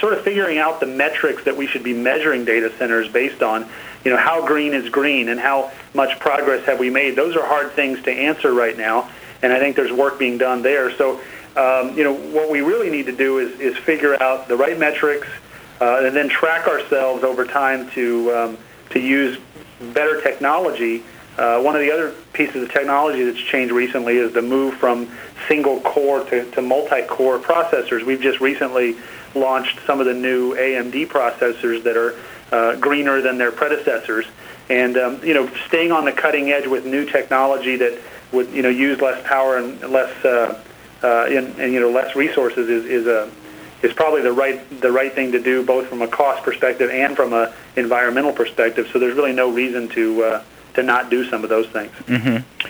sort 0.01 0.13
of 0.13 0.23
figuring 0.23 0.59
out 0.59 0.81
the 0.81 0.87
metrics 0.87 1.45
that 1.45 1.57
we 1.57 1.67
should 1.67 1.83
be 1.83 1.93
measuring 1.93 2.45
data 2.45 2.73
centers 2.79 3.09
based 3.09 3.43
on. 3.43 3.69
You 4.05 4.11
know, 4.11 4.17
how 4.17 4.47
green 4.47 4.75
is 4.75 4.89
green 4.91 5.29
and 5.29 5.41
how 5.41 5.73
much 5.95 6.19
progress 6.21 6.65
have 6.67 6.79
we 6.79 6.91
made? 6.91 7.17
Those 7.17 7.37
are 7.37 7.45
hard 7.45 7.73
things 7.73 8.03
to 8.03 8.13
answer 8.13 8.53
right 8.53 8.77
now, 8.77 9.11
and 9.43 9.53
I 9.53 9.59
think 9.59 9.77
there's 9.77 9.93
work 9.93 10.19
being 10.19 10.39
done 10.39 10.63
there. 10.63 10.95
So, 10.97 11.21
um, 11.57 11.97
you 11.97 12.05
know, 12.05 12.15
what 12.15 12.51
we 12.51 12.61
really 12.61 12.91
need 12.91 13.07
to 13.07 13.17
do 13.17 13.39
is, 13.39 13.59
is 13.59 13.77
figure 13.79 14.21
out 14.23 14.47
the 14.47 14.57
right 14.57 14.79
metrics 14.79 15.27
uh, 15.81 16.05
and 16.05 16.15
then 16.15 16.29
track 16.29 16.69
ourselves 16.69 17.25
over 17.25 17.45
time 17.45 17.91
to, 17.93 18.33
um, 18.35 18.59
to 18.91 19.01
use 19.01 19.39
better 19.93 20.21
technology 20.21 21.03
uh, 21.39 21.61
one 21.61 21.75
of 21.75 21.81
the 21.81 21.91
other 21.91 22.15
pieces 22.33 22.63
of 22.63 22.71
technology 22.71 23.25
that's 23.25 23.41
changed 23.41 23.73
recently 23.73 24.19
is 24.19 24.33
the 24.33 24.43
move 24.43 24.75
from 24.75 25.11
single 25.49 25.81
core 25.81 26.25
to, 26.25 26.49
to 26.53 26.63
multi-core 26.63 27.39
processors. 27.39 28.05
We've 28.05 28.21
just 28.21 28.41
recently 28.41 28.97
launched 29.35 29.81
some 29.85 30.01
of 30.01 30.07
the 30.07 30.15
new 30.15 30.55
AMD 30.55 31.09
processors 31.09 31.83
that 31.83 31.97
are 31.97 32.15
uh, 32.53 32.77
greener 32.77 33.21
than 33.21 33.37
their 33.39 33.51
predecessors. 33.51 34.27
And 34.71 34.97
um, 34.97 35.25
you 35.25 35.35
know, 35.35 35.51
staying 35.67 35.93
on 35.93 36.05
the 36.05 36.13
cutting 36.13 36.51
edge 36.51 36.67
with 36.67 36.87
new 36.87 37.05
technology 37.05 37.77
that 37.77 38.01
would 38.33 38.51
you 38.51 38.63
know 38.63 38.69
use 38.69 39.01
less 39.01 39.25
power 39.27 39.59
and 39.59 39.81
less 39.91 40.25
uh, 40.25 40.63
uh, 41.03 41.27
and, 41.29 41.59
and 41.59 41.73
you 41.73 41.81
know 41.81 41.91
less 41.91 42.17
resources 42.17 42.69
is, 42.69 42.85
is 42.87 43.07
a 43.07 43.31
is 43.83 43.93
probably 43.93 44.23
the 44.23 44.33
right 44.33 44.81
the 44.81 44.91
right 44.91 45.13
thing 45.13 45.33
to 45.33 45.41
do 45.41 45.65
both 45.65 45.89
from 45.89 46.01
a 46.01 46.09
cost 46.09 46.43
perspective 46.43 46.91
and 46.91 47.17
from 47.17 47.33
a 47.33 47.53
environmental 47.77 48.33
perspective. 48.33 48.89
So 48.93 48.99
there's 48.99 49.15
really 49.15 49.35
no 49.35 49.51
reason 49.51 49.89
to 49.91 50.25
uh, 50.25 50.43
to 50.75 50.83
not 50.83 51.11
do 51.11 51.29
some 51.29 51.43
of 51.45 51.51
those 51.51 51.67
things. 51.69 51.93
Mm-hmm. 52.07 52.63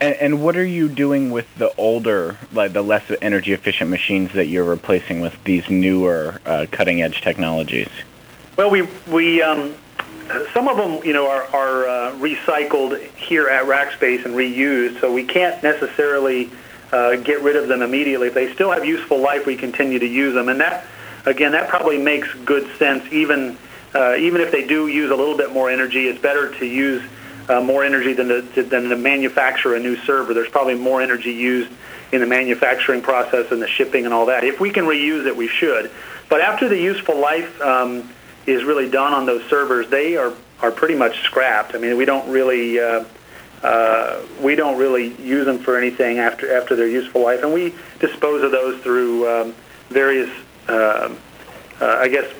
And, 0.00 0.14
and, 0.16 0.42
what 0.42 0.56
are 0.56 0.64
you 0.64 0.88
doing 0.88 1.30
with 1.30 1.46
the 1.56 1.74
older, 1.76 2.36
like 2.52 2.74
the 2.74 2.82
less 2.82 3.10
energy 3.22 3.52
efficient 3.52 3.90
machines 3.90 4.32
that 4.34 4.46
you're 4.46 4.64
replacing 4.64 5.20
with 5.20 5.42
these 5.44 5.70
newer 5.70 6.40
uh, 6.44 6.66
cutting 6.70 7.00
edge 7.00 7.22
technologies? 7.22 7.88
Well, 8.56 8.70
we 8.70 8.82
we 9.10 9.42
um, 9.42 9.74
some 10.52 10.68
of 10.68 10.76
them, 10.76 11.04
you 11.04 11.12
know, 11.12 11.28
are, 11.28 11.44
are 11.54 11.88
uh, 11.88 12.12
recycled 12.16 13.02
here 13.14 13.48
at 13.48 13.64
Rackspace 13.64 14.24
and 14.24 14.34
reused, 14.34 15.00
so 15.00 15.12
we 15.12 15.24
can't 15.24 15.62
necessarily 15.62 16.50
uh, 16.92 17.16
get 17.16 17.42
rid 17.42 17.56
of 17.56 17.68
them 17.68 17.82
immediately. 17.82 18.28
If 18.28 18.34
they 18.34 18.52
still 18.54 18.70
have 18.72 18.84
useful 18.84 19.18
life, 19.18 19.46
we 19.46 19.56
continue 19.56 19.98
to 19.98 20.06
use 20.06 20.34
them, 20.34 20.48
and 20.48 20.60
that, 20.60 20.84
again, 21.24 21.52
that 21.52 21.68
probably 21.68 21.98
makes 21.98 22.32
good 22.44 22.68
sense. 22.76 23.10
Even 23.12 23.56
uh, 23.94 24.16
even 24.16 24.40
if 24.40 24.50
they 24.52 24.66
do 24.66 24.88
use 24.88 25.10
a 25.10 25.16
little 25.16 25.36
bit 25.36 25.52
more 25.52 25.70
energy, 25.70 26.06
it's 26.06 26.20
better 26.20 26.52
to 26.58 26.66
use 26.66 27.02
uh, 27.48 27.60
more 27.60 27.84
energy 27.84 28.12
than 28.12 28.28
to, 28.28 28.62
than 28.62 28.88
to 28.88 28.96
manufacture 28.96 29.74
a 29.74 29.80
new 29.80 29.96
server. 29.96 30.34
There's 30.34 30.50
probably 30.50 30.74
more 30.74 31.00
energy 31.00 31.32
used 31.32 31.70
in 32.12 32.20
the 32.20 32.26
manufacturing 32.26 33.02
process 33.02 33.50
and 33.50 33.60
the 33.60 33.68
shipping 33.68 34.04
and 34.04 34.14
all 34.14 34.26
that. 34.26 34.44
If 34.44 34.60
we 34.60 34.70
can 34.70 34.84
reuse 34.84 35.26
it, 35.26 35.36
we 35.36 35.48
should. 35.48 35.90
But 36.28 36.40
after 36.40 36.68
the 36.68 36.78
useful 36.78 37.18
life 37.20 37.60
um, 37.60 38.10
is 38.46 38.64
really 38.64 38.88
done 38.90 39.12
on 39.12 39.26
those 39.26 39.44
servers, 39.48 39.88
they 39.88 40.16
are 40.16 40.32
are 40.62 40.70
pretty 40.70 40.94
much 40.94 41.22
scrapped. 41.22 41.74
I 41.74 41.78
mean, 41.78 41.96
we 41.98 42.04
don't 42.06 42.28
really 42.30 42.80
uh, 42.80 43.04
uh, 43.62 44.22
we 44.40 44.54
don't 44.54 44.78
really 44.78 45.14
use 45.22 45.44
them 45.44 45.58
for 45.58 45.76
anything 45.76 46.18
after 46.18 46.56
after 46.56 46.76
their 46.76 46.88
useful 46.88 47.22
life, 47.22 47.42
and 47.42 47.52
we 47.52 47.74
dispose 47.98 48.42
of 48.42 48.52
those 48.52 48.80
through 48.82 49.28
um, 49.28 49.54
various, 49.88 50.30
uh, 50.68 51.14
uh, 51.80 51.96
I 51.98 52.08
guess, 52.08 52.32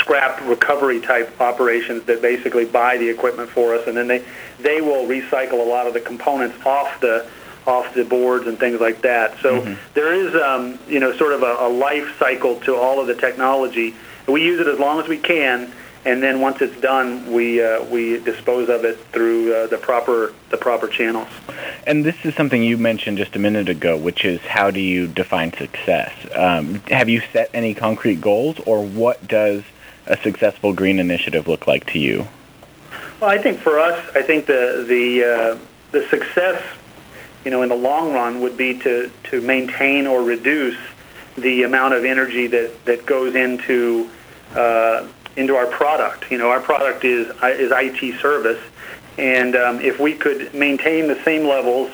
scrap 0.00 0.40
recovery 0.46 1.00
type 1.00 1.40
operations 1.40 2.04
that 2.04 2.20
basically 2.20 2.64
buy 2.64 2.96
the 2.98 3.08
equipment 3.08 3.50
for 3.50 3.74
us, 3.74 3.86
and 3.86 3.96
then 3.96 4.06
they 4.06 4.24
they 4.58 4.80
will 4.80 5.06
recycle 5.06 5.60
a 5.60 5.68
lot 5.68 5.86
of 5.86 5.94
the 5.94 6.00
components 6.00 6.56
off 6.66 7.00
the 7.00 7.26
off 7.66 7.94
the 7.94 8.04
boards 8.04 8.46
and 8.46 8.58
things 8.58 8.80
like 8.80 9.02
that. 9.02 9.38
So 9.40 9.60
mm-hmm. 9.60 9.74
there 9.94 10.12
is, 10.14 10.34
um, 10.34 10.78
you 10.88 10.98
know, 10.98 11.12
sort 11.16 11.32
of 11.32 11.42
a, 11.42 11.56
a 11.60 11.68
life 11.68 12.16
cycle 12.18 12.58
to 12.60 12.74
all 12.74 13.00
of 13.00 13.06
the 13.06 13.14
technology. 13.14 13.94
We 14.26 14.42
use 14.42 14.60
it 14.60 14.66
as 14.66 14.78
long 14.78 15.00
as 15.00 15.08
we 15.08 15.18
can, 15.18 15.72
and 16.04 16.22
then 16.22 16.40
once 16.40 16.62
it's 16.62 16.80
done, 16.80 17.30
we 17.32 17.62
uh, 17.62 17.84
we 17.84 18.18
dispose 18.20 18.68
of 18.68 18.84
it 18.84 18.98
through 19.12 19.54
uh, 19.54 19.66
the 19.66 19.76
proper 19.76 20.32
the 20.48 20.56
proper 20.56 20.88
channels. 20.88 21.28
And 21.86 22.04
this 22.04 22.16
is 22.24 22.34
something 22.34 22.62
you 22.62 22.78
mentioned 22.78 23.18
just 23.18 23.36
a 23.36 23.38
minute 23.38 23.68
ago, 23.68 23.96
which 23.96 24.24
is 24.24 24.40
how 24.40 24.70
do 24.70 24.80
you 24.80 25.06
define 25.06 25.52
success? 25.52 26.12
Um, 26.34 26.76
have 26.88 27.08
you 27.08 27.20
set 27.32 27.50
any 27.52 27.74
concrete 27.74 28.20
goals, 28.20 28.58
or 28.66 28.84
what 28.84 29.26
does 29.28 29.62
a 30.06 30.16
successful 30.16 30.72
green 30.72 30.98
initiative 30.98 31.46
look 31.46 31.66
like 31.66 31.86
to 31.92 31.98
you? 31.98 32.26
Well, 33.20 33.30
I 33.30 33.38
think 33.38 33.60
for 33.60 33.78
us, 33.78 33.98
I 34.14 34.22
think 34.22 34.46
the 34.46 34.84
the 34.88 35.24
uh, 35.24 35.58
the 35.92 36.08
success, 36.08 36.62
you 37.44 37.50
know, 37.50 37.60
in 37.62 37.68
the 37.68 37.76
long 37.76 38.14
run, 38.14 38.40
would 38.40 38.56
be 38.56 38.78
to 38.78 39.10
to 39.24 39.40
maintain 39.42 40.06
or 40.06 40.22
reduce 40.22 40.78
the 41.36 41.64
amount 41.64 41.92
of 41.92 42.06
energy 42.06 42.46
that 42.46 42.86
that 42.86 43.04
goes 43.04 43.34
into 43.34 44.08
uh, 44.54 45.06
into 45.36 45.56
our 45.56 45.66
product. 45.66 46.30
You 46.30 46.38
know, 46.38 46.50
our 46.50 46.60
product 46.60 47.04
is 47.04 47.28
is 47.42 47.72
IT 47.74 48.20
service, 48.20 48.60
and 49.18 49.56
um, 49.56 49.80
if 49.80 49.98
we 50.00 50.14
could 50.14 50.54
maintain 50.54 51.06
the 51.06 51.22
same 51.24 51.46
levels 51.46 51.90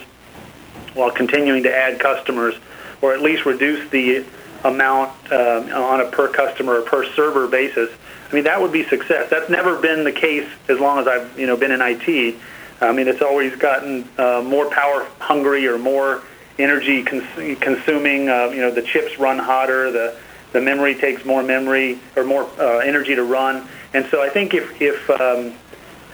while 0.95 1.11
continuing 1.11 1.63
to 1.65 1.75
add 1.75 2.01
customers, 2.01 2.55
or 3.03 3.13
at 3.13 3.21
least 3.21 3.45
reduce 3.45 3.89
the 3.91 4.25
amount 4.65 5.13
uh, 5.31 5.69
on 5.75 6.01
a 6.01 6.11
per 6.11 6.29
customer 6.29 6.81
or 6.81 6.83
per 6.83 7.05
server 7.13 7.47
basis, 7.47 7.91
I 8.31 8.35
mean 8.35 8.45
that 8.45 8.61
would 8.61 8.73
be 8.73 8.85
success. 8.85 9.31
That's 9.31 9.51
never 9.51 9.79
been 9.81 10.05
the 10.05 10.13
case 10.13 10.49
as 10.69 10.81
long 10.81 10.99
as 10.99 11.07
I've 11.07 11.39
you 11.39 11.47
know 11.47 11.57
been 11.57 11.71
in 11.73 11.81
IT. 11.81 12.37
I 12.81 12.93
mean 12.93 13.09
it's 13.09 13.23
always 13.23 13.55
gotten 13.57 14.09
uh, 14.19 14.43
more 14.45 14.71
power 14.71 15.07
hungry 15.19 15.67
or 15.67 15.79
more 15.79 16.23
energy 16.59 17.03
cons- 17.03 17.59
consuming. 17.61 18.29
Uh, 18.29 18.47
you 18.47 18.61
know 18.61 18.71
the 18.71 18.83
chips 18.83 19.19
run 19.19 19.39
hotter. 19.39 19.91
The 19.91 20.17
the 20.57 20.63
memory 20.63 20.95
takes 20.95 21.23
more 21.27 21.43
memory 21.43 21.99
or 22.17 22.25
more 22.25 22.45
uh, 22.59 22.79
energy 22.79 23.15
to 23.15 23.23
run. 23.23 23.69
And 23.93 24.07
so 24.11 24.23
I 24.23 24.31
think 24.31 24.55
if 24.55 24.81
if 24.81 24.99
um, 25.11 25.53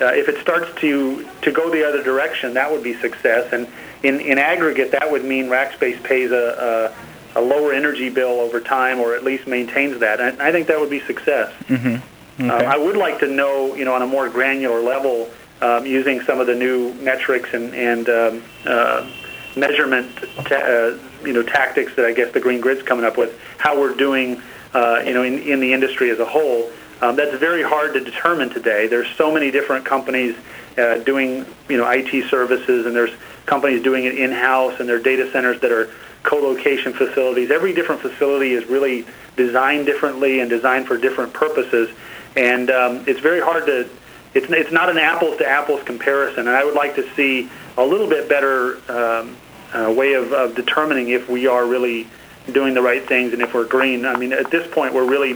uh, 0.00 0.06
if 0.22 0.28
it 0.28 0.40
starts 0.42 0.68
to 0.80 1.24
to 1.42 1.52
go 1.52 1.70
the 1.70 1.86
other 1.88 2.02
direction, 2.02 2.54
that 2.54 2.68
would 2.70 2.82
be 2.82 2.94
success. 3.06 3.52
And 3.52 3.68
in 4.02 4.14
in 4.20 4.38
aggregate, 4.38 4.90
that 4.98 5.06
would 5.12 5.24
mean 5.24 5.44
Rackspace 5.46 6.02
pays 6.02 6.32
a, 6.32 6.92
a, 7.36 7.40
a 7.40 7.42
lower 7.52 7.72
energy 7.72 8.10
bill 8.10 8.40
over 8.40 8.60
time, 8.60 8.98
or 8.98 9.14
at 9.14 9.22
least 9.22 9.46
maintains 9.46 10.00
that. 10.00 10.20
And 10.20 10.42
I 10.42 10.50
think 10.50 10.66
that 10.66 10.78
would 10.80 10.90
be 10.90 11.00
success. 11.00 11.52
Mm-hmm. 11.68 12.42
Okay. 12.42 12.66
Uh, 12.66 12.74
I 12.74 12.78
would 12.84 12.96
like 12.96 13.20
to 13.20 13.28
know, 13.28 13.76
you 13.76 13.84
know, 13.84 13.94
on 13.94 14.02
a 14.02 14.10
more 14.16 14.28
granular 14.28 14.80
level, 14.80 15.30
um, 15.60 15.86
using 15.86 16.20
some 16.22 16.40
of 16.40 16.48
the 16.48 16.56
new 16.56 16.94
metrics 16.94 17.54
and 17.54 17.72
and 17.90 18.08
um, 18.08 18.42
uh, 18.66 19.08
measurement. 19.56 20.14
Ta- 20.44 20.54
uh, 20.56 20.98
you 21.24 21.32
know 21.32 21.42
tactics 21.42 21.94
that 21.96 22.04
I 22.04 22.12
guess 22.12 22.32
the 22.32 22.40
Green 22.40 22.60
Grid's 22.60 22.82
coming 22.82 23.04
up 23.04 23.16
with, 23.16 23.38
how 23.58 23.78
we're 23.78 23.94
doing 23.94 24.40
uh, 24.74 25.02
you 25.04 25.14
know 25.14 25.22
in, 25.22 25.38
in 25.40 25.60
the 25.60 25.72
industry 25.72 26.10
as 26.10 26.18
a 26.18 26.24
whole. 26.24 26.70
Um, 27.00 27.16
that's 27.16 27.36
very 27.38 27.62
hard 27.62 27.94
to 27.94 28.00
determine 28.00 28.50
today. 28.50 28.86
There's 28.86 29.08
so 29.16 29.32
many 29.32 29.50
different 29.50 29.84
companies 29.84 30.36
uh, 30.78 30.98
doing 30.98 31.46
you 31.68 31.76
know 31.76 31.88
IT 31.88 32.28
services, 32.28 32.86
and 32.86 32.94
there's 32.94 33.12
companies 33.46 33.82
doing 33.82 34.04
it 34.04 34.16
in-house, 34.16 34.78
and 34.78 34.88
there 34.88 34.96
are 34.96 35.02
data 35.02 35.30
centers 35.32 35.60
that 35.60 35.72
are 35.72 35.90
co-location 36.22 36.92
facilities. 36.92 37.50
Every 37.50 37.72
different 37.72 38.00
facility 38.00 38.52
is 38.52 38.64
really 38.66 39.04
designed 39.36 39.86
differently 39.86 40.40
and 40.40 40.48
designed 40.48 40.86
for 40.86 40.96
different 40.96 41.32
purposes, 41.32 41.90
and 42.36 42.70
um, 42.70 43.04
it's 43.06 43.20
very 43.20 43.40
hard 43.40 43.66
to. 43.66 43.88
It's, 44.34 44.46
it's 44.50 44.72
not 44.72 44.88
an 44.88 44.98
apples 44.98 45.38
to 45.38 45.46
apples 45.46 45.82
comparison, 45.82 46.48
and 46.48 46.56
I 46.56 46.64
would 46.64 46.74
like 46.74 46.94
to 46.96 47.14
see 47.14 47.50
a 47.76 47.84
little 47.84 48.08
bit 48.08 48.28
better 48.28 48.76
um, 48.90 49.36
uh, 49.72 49.92
way 49.92 50.14
of, 50.14 50.32
of 50.32 50.54
determining 50.54 51.10
if 51.10 51.28
we 51.28 51.46
are 51.46 51.66
really 51.66 52.06
doing 52.50 52.74
the 52.74 52.82
right 52.82 53.06
things 53.06 53.32
and 53.32 53.42
if 53.42 53.54
we're 53.54 53.66
green. 53.66 54.04
I 54.04 54.16
mean, 54.16 54.32
at 54.32 54.50
this 54.50 54.70
point, 54.72 54.94
we're 54.94 55.08
really 55.08 55.34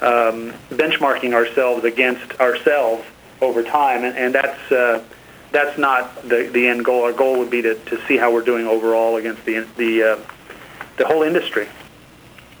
um, 0.00 0.52
benchmarking 0.70 1.32
ourselves 1.34 1.84
against 1.84 2.40
ourselves 2.40 3.04
over 3.40 3.62
time, 3.62 4.04
and, 4.04 4.16
and 4.16 4.34
that's 4.34 4.72
uh, 4.72 5.04
that's 5.52 5.78
not 5.78 6.22
the 6.22 6.50
the 6.52 6.66
end 6.66 6.84
goal. 6.84 7.04
Our 7.04 7.12
goal 7.12 7.38
would 7.38 7.50
be 7.50 7.62
to, 7.62 7.74
to 7.74 8.06
see 8.06 8.16
how 8.16 8.32
we're 8.32 8.44
doing 8.44 8.66
overall 8.66 9.16
against 9.16 9.44
the 9.44 9.66
the 9.76 10.02
uh, 10.02 10.18
the 10.96 11.06
whole 11.06 11.22
industry. 11.22 11.68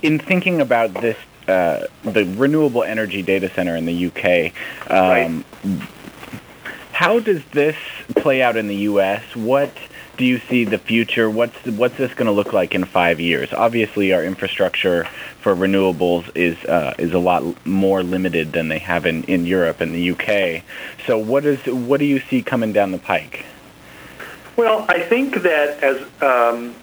In 0.02 0.18
thinking 0.18 0.60
about 0.60 0.94
this, 0.94 1.16
uh, 1.48 1.86
the 2.04 2.24
renewable 2.36 2.84
energy 2.84 3.22
data 3.22 3.50
center 3.50 3.74
in 3.74 3.84
the 3.84 4.06
UK. 4.06 4.52
Um, 4.90 5.08
right. 5.08 5.44
How 6.92 7.20
does 7.20 7.44
this 7.52 7.76
play 8.16 8.42
out 8.42 8.56
in 8.56 8.66
the 8.66 8.76
U.S.? 8.76 9.22
What 9.36 9.72
do 10.16 10.24
you 10.24 10.38
see 10.38 10.64
the 10.64 10.78
future? 10.78 11.30
What's 11.30 11.56
what's 11.64 11.96
this 11.96 12.12
going 12.12 12.26
to 12.26 12.32
look 12.32 12.52
like 12.52 12.74
in 12.74 12.84
five 12.84 13.20
years? 13.20 13.52
Obviously, 13.52 14.12
our 14.12 14.24
infrastructure 14.24 15.04
for 15.40 15.54
renewables 15.54 16.28
is 16.34 16.62
uh, 16.64 16.94
is 16.98 17.12
a 17.12 17.18
lot 17.18 17.64
more 17.64 18.02
limited 18.02 18.52
than 18.52 18.68
they 18.68 18.80
have 18.80 19.06
in, 19.06 19.22
in 19.24 19.46
Europe 19.46 19.80
and 19.80 19.94
the 19.94 20.10
UK. 20.10 20.64
So, 21.06 21.16
what 21.18 21.46
is 21.46 21.64
what 21.66 22.00
do 22.00 22.04
you 22.04 22.18
see 22.18 22.42
coming 22.42 22.72
down 22.72 22.90
the 22.90 22.98
pike? 22.98 23.46
Well, 24.56 24.84
I 24.88 25.00
think 25.00 25.42
that 25.42 25.82
as 25.82 26.00
um, 26.20 26.74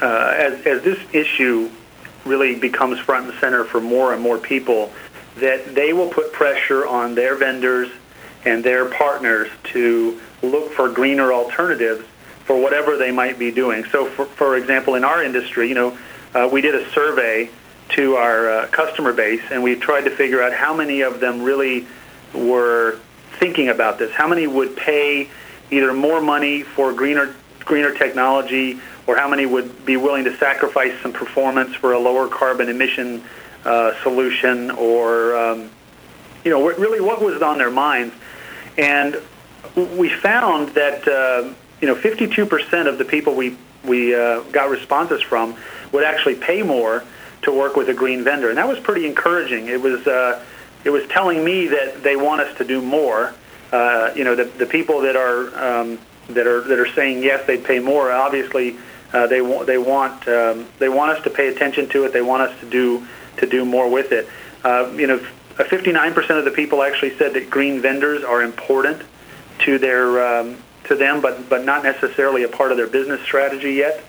uh, 0.00 0.34
as 0.36 0.66
as 0.66 0.82
this 0.82 0.98
issue 1.12 1.70
really 2.24 2.58
becomes 2.58 2.98
front 2.98 3.30
and 3.30 3.38
center 3.38 3.64
for 3.64 3.80
more 3.80 4.12
and 4.12 4.22
more 4.22 4.38
people, 4.38 4.92
that 5.36 5.74
they 5.74 5.92
will 5.92 6.08
put 6.08 6.32
pressure 6.32 6.86
on 6.86 7.14
their 7.14 7.36
vendors 7.36 7.90
and 8.44 8.64
their 8.64 8.86
partners 8.86 9.48
to 9.64 10.20
look 10.42 10.72
for 10.72 10.88
greener 10.88 11.32
alternatives 11.32 12.04
for 12.44 12.60
whatever 12.60 12.96
they 12.96 13.10
might 13.10 13.38
be 13.38 13.50
doing. 13.50 13.84
So, 13.86 14.06
for, 14.06 14.26
for 14.26 14.56
example, 14.56 14.94
in 14.94 15.04
our 15.04 15.22
industry, 15.22 15.68
you 15.68 15.74
know, 15.74 15.98
uh, 16.34 16.48
we 16.50 16.60
did 16.60 16.74
a 16.74 16.90
survey 16.92 17.50
to 17.90 18.14
our 18.16 18.48
uh, 18.48 18.66
customer 18.68 19.12
base, 19.12 19.42
and 19.50 19.62
we 19.62 19.74
tried 19.74 20.02
to 20.02 20.10
figure 20.10 20.42
out 20.42 20.52
how 20.52 20.74
many 20.74 21.00
of 21.02 21.20
them 21.20 21.42
really 21.42 21.86
were 22.32 22.98
thinking 23.38 23.68
about 23.68 23.98
this. 23.98 24.12
How 24.12 24.28
many 24.28 24.46
would 24.46 24.76
pay 24.76 25.28
either 25.70 25.92
more 25.92 26.20
money 26.20 26.62
for 26.62 26.92
greener 26.92 27.34
greener 27.60 27.92
technology, 27.92 28.80
or 29.08 29.16
how 29.16 29.28
many 29.28 29.44
would 29.44 29.84
be 29.84 29.96
willing 29.96 30.22
to 30.24 30.36
sacrifice 30.36 30.94
some 31.02 31.12
performance 31.12 31.74
for 31.74 31.92
a 31.92 31.98
lower 31.98 32.28
carbon 32.28 32.68
emission 32.68 33.24
uh, 33.66 34.00
solution, 34.02 34.70
or 34.70 35.36
um, 35.36 35.70
you 36.44 36.50
know, 36.50 36.66
really 36.66 37.00
what 37.00 37.20
was 37.20 37.42
on 37.42 37.58
their 37.58 37.70
minds. 37.70 38.14
And 38.78 39.20
we 39.74 40.08
found 40.08 40.70
that 40.70 41.06
uh, 41.08 41.52
you 41.80 41.88
know, 41.88 41.94
52% 41.94 42.86
of 42.86 42.98
the 42.98 43.04
people 43.04 43.34
we 43.34 43.56
we 43.84 44.14
uh, 44.14 44.40
got 44.50 44.70
responses 44.70 45.22
from 45.22 45.56
would 45.92 46.04
actually 46.04 46.34
pay 46.34 46.62
more 46.62 47.04
to 47.42 47.52
work 47.52 47.76
with 47.76 47.88
a 47.88 47.94
green 47.94 48.24
vendor, 48.24 48.48
and 48.48 48.58
that 48.58 48.66
was 48.66 48.80
pretty 48.80 49.06
encouraging. 49.06 49.68
It 49.68 49.80
was 49.80 50.06
uh, 50.06 50.44
it 50.84 50.90
was 50.90 51.06
telling 51.08 51.44
me 51.44 51.68
that 51.68 52.02
they 52.02 52.16
want 52.16 52.40
us 52.40 52.56
to 52.58 52.64
do 52.64 52.80
more. 52.82 53.34
Uh, 53.72 54.12
you 54.16 54.24
know, 54.24 54.34
the 54.34 54.44
the 54.44 54.66
people 54.66 55.00
that 55.02 55.16
are 55.16 55.80
um, 55.80 55.98
that 56.28 56.46
are 56.46 56.62
that 56.62 56.78
are 56.78 56.92
saying 56.92 57.22
yes, 57.22 57.46
they'd 57.46 57.64
pay 57.64 57.78
more. 57.78 58.10
Obviously, 58.10 58.76
uh, 59.12 59.26
they 59.26 59.40
want 59.40 59.66
they 59.66 59.78
want 59.78 60.26
um, 60.28 60.66
they 60.78 60.88
want 60.88 61.16
us 61.16 61.22
to 61.24 61.30
pay 61.30 61.48
attention 61.48 61.88
to 61.90 62.04
it. 62.04 62.12
They 62.12 62.22
want 62.22 62.42
us 62.42 62.60
to 62.60 62.66
do 62.68 63.06
to 63.38 63.46
do 63.46 63.64
more 63.64 63.88
with 63.90 64.12
it. 64.12 64.28
Uh, 64.64 64.92
you 64.96 65.06
know, 65.06 65.18
59% 65.56 66.38
of 66.38 66.44
the 66.44 66.50
people 66.50 66.82
actually 66.82 67.16
said 67.16 67.34
that 67.34 67.48
green 67.48 67.80
vendors 67.80 68.22
are 68.24 68.42
important 68.42 69.02
to 69.60 69.78
their 69.78 70.40
um, 70.40 70.56
to 70.84 70.94
them, 70.94 71.20
but, 71.20 71.48
but 71.48 71.64
not 71.64 71.82
necessarily 71.82 72.44
a 72.44 72.48
part 72.48 72.70
of 72.70 72.76
their 72.76 72.86
business 72.86 73.20
strategy 73.22 73.74
yet, 73.74 74.00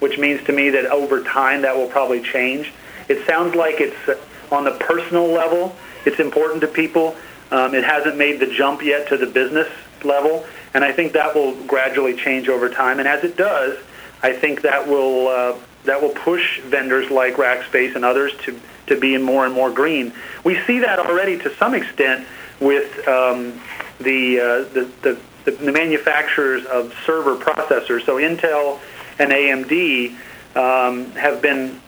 which 0.00 0.18
means 0.18 0.42
to 0.44 0.52
me 0.52 0.70
that 0.70 0.86
over 0.86 1.22
time 1.22 1.62
that 1.62 1.74
will 1.74 1.88
probably 1.88 2.20
change. 2.20 2.72
It 3.08 3.26
sounds 3.26 3.54
like 3.54 3.80
it's 3.80 4.08
uh, 4.08 4.18
on 4.54 4.64
the 4.64 4.72
personal 4.72 5.26
level, 5.26 5.74
it's 6.04 6.20
important 6.20 6.60
to 6.60 6.68
people. 6.68 7.16
Um, 7.50 7.74
it 7.74 7.84
hasn't 7.84 8.16
made 8.16 8.40
the 8.40 8.46
jump 8.46 8.82
yet 8.82 9.08
to 9.08 9.16
the 9.16 9.26
business 9.26 9.68
level, 10.04 10.44
and 10.74 10.84
I 10.84 10.92
think 10.92 11.12
that 11.12 11.34
will 11.34 11.54
gradually 11.64 12.16
change 12.16 12.48
over 12.48 12.68
time. 12.68 12.98
And 12.98 13.08
as 13.08 13.24
it 13.24 13.36
does, 13.36 13.78
I 14.22 14.32
think 14.32 14.62
that 14.62 14.86
will 14.86 15.28
uh, 15.28 15.56
that 15.84 16.02
will 16.02 16.10
push 16.10 16.60
vendors 16.62 17.10
like 17.10 17.34
Rackspace 17.34 17.94
and 17.94 18.04
others 18.04 18.32
to 18.42 18.60
to 18.86 18.98
be 18.98 19.16
more 19.18 19.44
and 19.44 19.54
more 19.54 19.70
green. 19.70 20.12
We 20.44 20.60
see 20.66 20.80
that 20.80 20.98
already 20.98 21.38
to 21.38 21.54
some 21.56 21.74
extent 21.74 22.26
with 22.60 23.06
um, 23.08 23.60
the, 24.00 24.40
uh, 24.40 24.72
the, 24.72 24.90
the 25.02 25.20
the 25.46 25.72
manufacturers 25.72 26.64
of 26.66 26.92
server 27.04 27.36
processors. 27.36 28.04
So 28.04 28.16
Intel 28.16 28.80
and 29.18 29.30
AMD 29.30 30.10
um, 30.56 31.12
have 31.12 31.40
been 31.40 31.80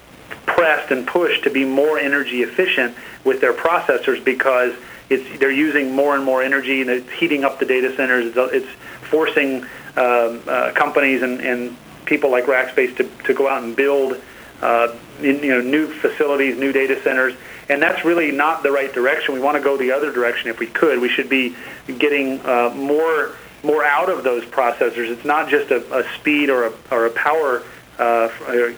pressed 0.47 0.91
and 0.93 1.07
pushed 1.07 1.45
to 1.45 1.51
be 1.51 1.65
more 1.65 1.99
energy 1.99 2.43
efficient 2.43 2.97
with 3.25 3.41
their 3.41 3.53
processors 3.53 4.25
because 4.25 4.75
it's, 5.11 5.39
they're 5.41 5.51
using 5.51 5.95
more 5.95 6.15
and 6.15 6.25
more 6.25 6.43
energy 6.43 6.81
and 6.81 6.89
it's 6.89 7.11
heating 7.11 7.45
up 7.45 7.59
the 7.59 7.67
data 7.67 7.95
centers. 7.97 8.27
It's, 8.37 8.55
it's 8.55 9.09
forcing 9.11 9.65
um, 9.97 10.43
uh, 10.47 10.73
companies 10.75 11.23
and, 11.23 11.41
and 11.41 11.77
people 12.05 12.31
like 12.31 12.45
Rackspace 12.45 12.97
to, 12.99 13.11
to 13.25 13.35
go 13.35 13.49
out 13.49 13.65
and 13.65 13.75
build 13.75 14.21
uh, 14.63 14.95
in, 15.21 15.43
you 15.43 15.51
know, 15.51 15.61
new 15.61 15.87
facilities, 15.87 16.59
new 16.59 16.73
data 16.73 17.01
centers, 17.03 17.35
and 17.69 17.83
that's 17.83 18.05
really 18.05 18.33
not 18.33 18.63
the 18.63 18.73
right 18.73 18.93
direction. 18.93 19.35
We 19.35 19.41
want 19.41 19.57
to 19.57 19.63
go 19.63 19.77
the 19.77 19.93
other 19.93 20.13
direction 20.13 20.49
if 20.51 20.59
we 20.59 20.67
could. 20.67 21.01
We 21.01 21.09
should 21.09 21.29
be 21.29 21.55
getting 21.87 22.41
uh, 22.41 22.73
more 22.75 23.33
more 23.63 23.85
out 23.85 24.09
of 24.09 24.23
those 24.23 24.45
processors. 24.45 25.11
It's 25.11 25.25
not 25.25 25.49
just 25.49 25.71
a, 25.73 25.99
a 25.99 26.09
speed 26.15 26.49
or 26.49 26.67
a, 26.67 26.73
or 26.93 27.07
a 27.07 27.11
power 27.11 27.65
uh, 27.99 28.29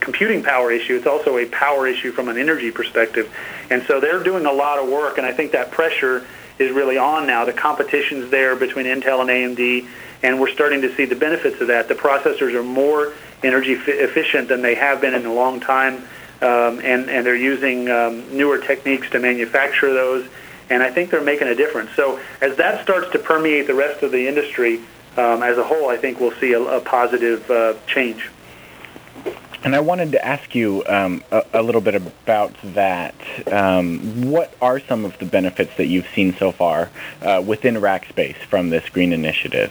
computing 0.00 0.42
power 0.42 0.70
issue. 0.72 0.96
It's 0.96 1.06
also 1.06 1.36
a 1.36 1.46
power 1.46 1.86
issue 1.86 2.12
from 2.12 2.28
an 2.28 2.38
energy 2.38 2.70
perspective. 2.70 3.30
And 3.68 3.82
so 3.86 4.00
they're 4.00 4.22
doing 4.22 4.46
a 4.46 4.52
lot 4.52 4.78
of 4.78 4.88
work, 4.88 5.18
and 5.18 5.26
I 5.26 5.32
think 5.32 5.52
that 5.52 5.70
pressure 5.70 6.26
is 6.58 6.72
really 6.72 6.96
on 6.96 7.26
now. 7.26 7.44
The 7.44 7.52
competition's 7.52 8.30
there 8.30 8.56
between 8.56 8.86
Intel 8.86 9.20
and 9.20 9.28
AMD, 9.30 9.86
and 10.22 10.40
we're 10.40 10.52
starting 10.52 10.82
to 10.82 10.94
see 10.94 11.04
the 11.04 11.16
benefits 11.16 11.60
of 11.60 11.68
that. 11.68 11.88
The 11.88 11.94
processors 11.94 12.54
are 12.54 12.62
more 12.62 13.12
energy 13.42 13.74
f- 13.74 13.88
efficient 13.88 14.48
than 14.48 14.62
they 14.62 14.74
have 14.74 15.00
been 15.00 15.14
in 15.14 15.26
a 15.26 15.32
long 15.32 15.60
time, 15.60 15.96
um, 16.42 16.80
and, 16.80 17.10
and 17.10 17.26
they're 17.26 17.34
using 17.34 17.88
um, 17.90 18.36
newer 18.36 18.58
techniques 18.58 19.10
to 19.10 19.18
manufacture 19.18 19.92
those, 19.92 20.26
and 20.68 20.82
I 20.82 20.90
think 20.90 21.10
they're 21.10 21.22
making 21.22 21.48
a 21.48 21.54
difference. 21.54 21.90
So 21.94 22.20
as 22.40 22.56
that 22.56 22.82
starts 22.82 23.10
to 23.12 23.18
permeate 23.18 23.66
the 23.66 23.74
rest 23.74 24.02
of 24.02 24.12
the 24.12 24.26
industry 24.26 24.80
um, 25.16 25.42
as 25.42 25.58
a 25.58 25.64
whole, 25.64 25.88
I 25.88 25.96
think 25.96 26.20
we'll 26.20 26.38
see 26.38 26.52
a, 26.52 26.60
a 26.60 26.80
positive 26.80 27.50
uh, 27.50 27.74
change. 27.86 28.30
And 29.62 29.76
I 29.76 29.80
wanted 29.80 30.12
to 30.12 30.24
ask 30.24 30.54
you 30.54 30.82
um, 30.86 31.22
a, 31.30 31.44
a, 31.52 31.62
little 31.62 31.82
bit 31.82 31.94
about 31.94 32.54
that. 32.62 33.14
Um, 33.52 34.30
what 34.30 34.54
are 34.62 34.80
some 34.80 35.04
of 35.04 35.18
the 35.18 35.26
benefits 35.26 35.76
that 35.76 35.86
you've 35.86 36.08
seen 36.14 36.34
so 36.34 36.50
far 36.50 36.90
uh, 37.20 37.42
within 37.46 37.74
Rackspace 37.74 38.36
from 38.36 38.70
this 38.70 38.88
green 38.88 39.12
initiative? 39.12 39.70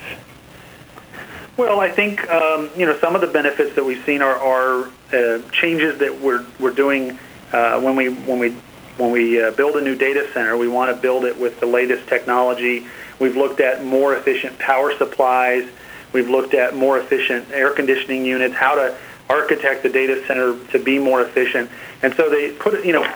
Well, 1.60 1.82
I 1.82 1.92
think 1.92 2.26
um, 2.30 2.70
you 2.78 2.86
know 2.86 2.98
some 3.00 3.16
of 3.16 3.22
the 3.22 3.28
benefits 3.28 3.76
that 3.76 3.84
we've 3.84 4.02
seen 4.06 4.22
are, 4.22 4.38
are 4.38 4.90
uh, 5.12 5.42
changes 5.52 6.00
that 6.00 6.22
we're 6.22 6.46
we're 6.58 6.72
doing 6.72 7.20
uh, 7.52 7.82
when 7.82 7.98
we 7.98 8.08
when 8.08 8.40
we 8.40 8.52
when 8.96 9.12
we 9.12 9.44
uh, 9.44 9.52
build 9.52 9.76
a 9.76 9.82
new 9.82 9.94
data 9.94 10.26
center. 10.34 10.56
We 10.56 10.70
want 10.70 10.96
to 10.96 11.02
build 11.02 11.26
it 11.26 11.38
with 11.38 11.60
the 11.60 11.66
latest 11.66 12.08
technology. 12.08 12.88
We've 13.20 13.36
looked 13.36 13.60
at 13.60 13.84
more 13.84 14.16
efficient 14.16 14.58
power 14.58 14.98
supplies. 14.98 15.68
We've 16.14 16.30
looked 16.30 16.54
at 16.54 16.78
more 16.78 16.98
efficient 16.98 17.52
air 17.52 17.72
conditioning 17.72 18.24
units. 18.24 18.56
How 18.56 18.76
to 18.76 18.98
architect 19.28 19.84
the 19.84 19.90
data 19.90 20.24
center 20.28 20.58
to 20.68 20.82
be 20.82 20.98
more 20.98 21.24
efficient. 21.24 21.70
And 22.02 22.14
so 22.14 22.30
they 22.30 22.54
put, 22.54 22.86
you 22.86 22.94
know, 22.94 23.14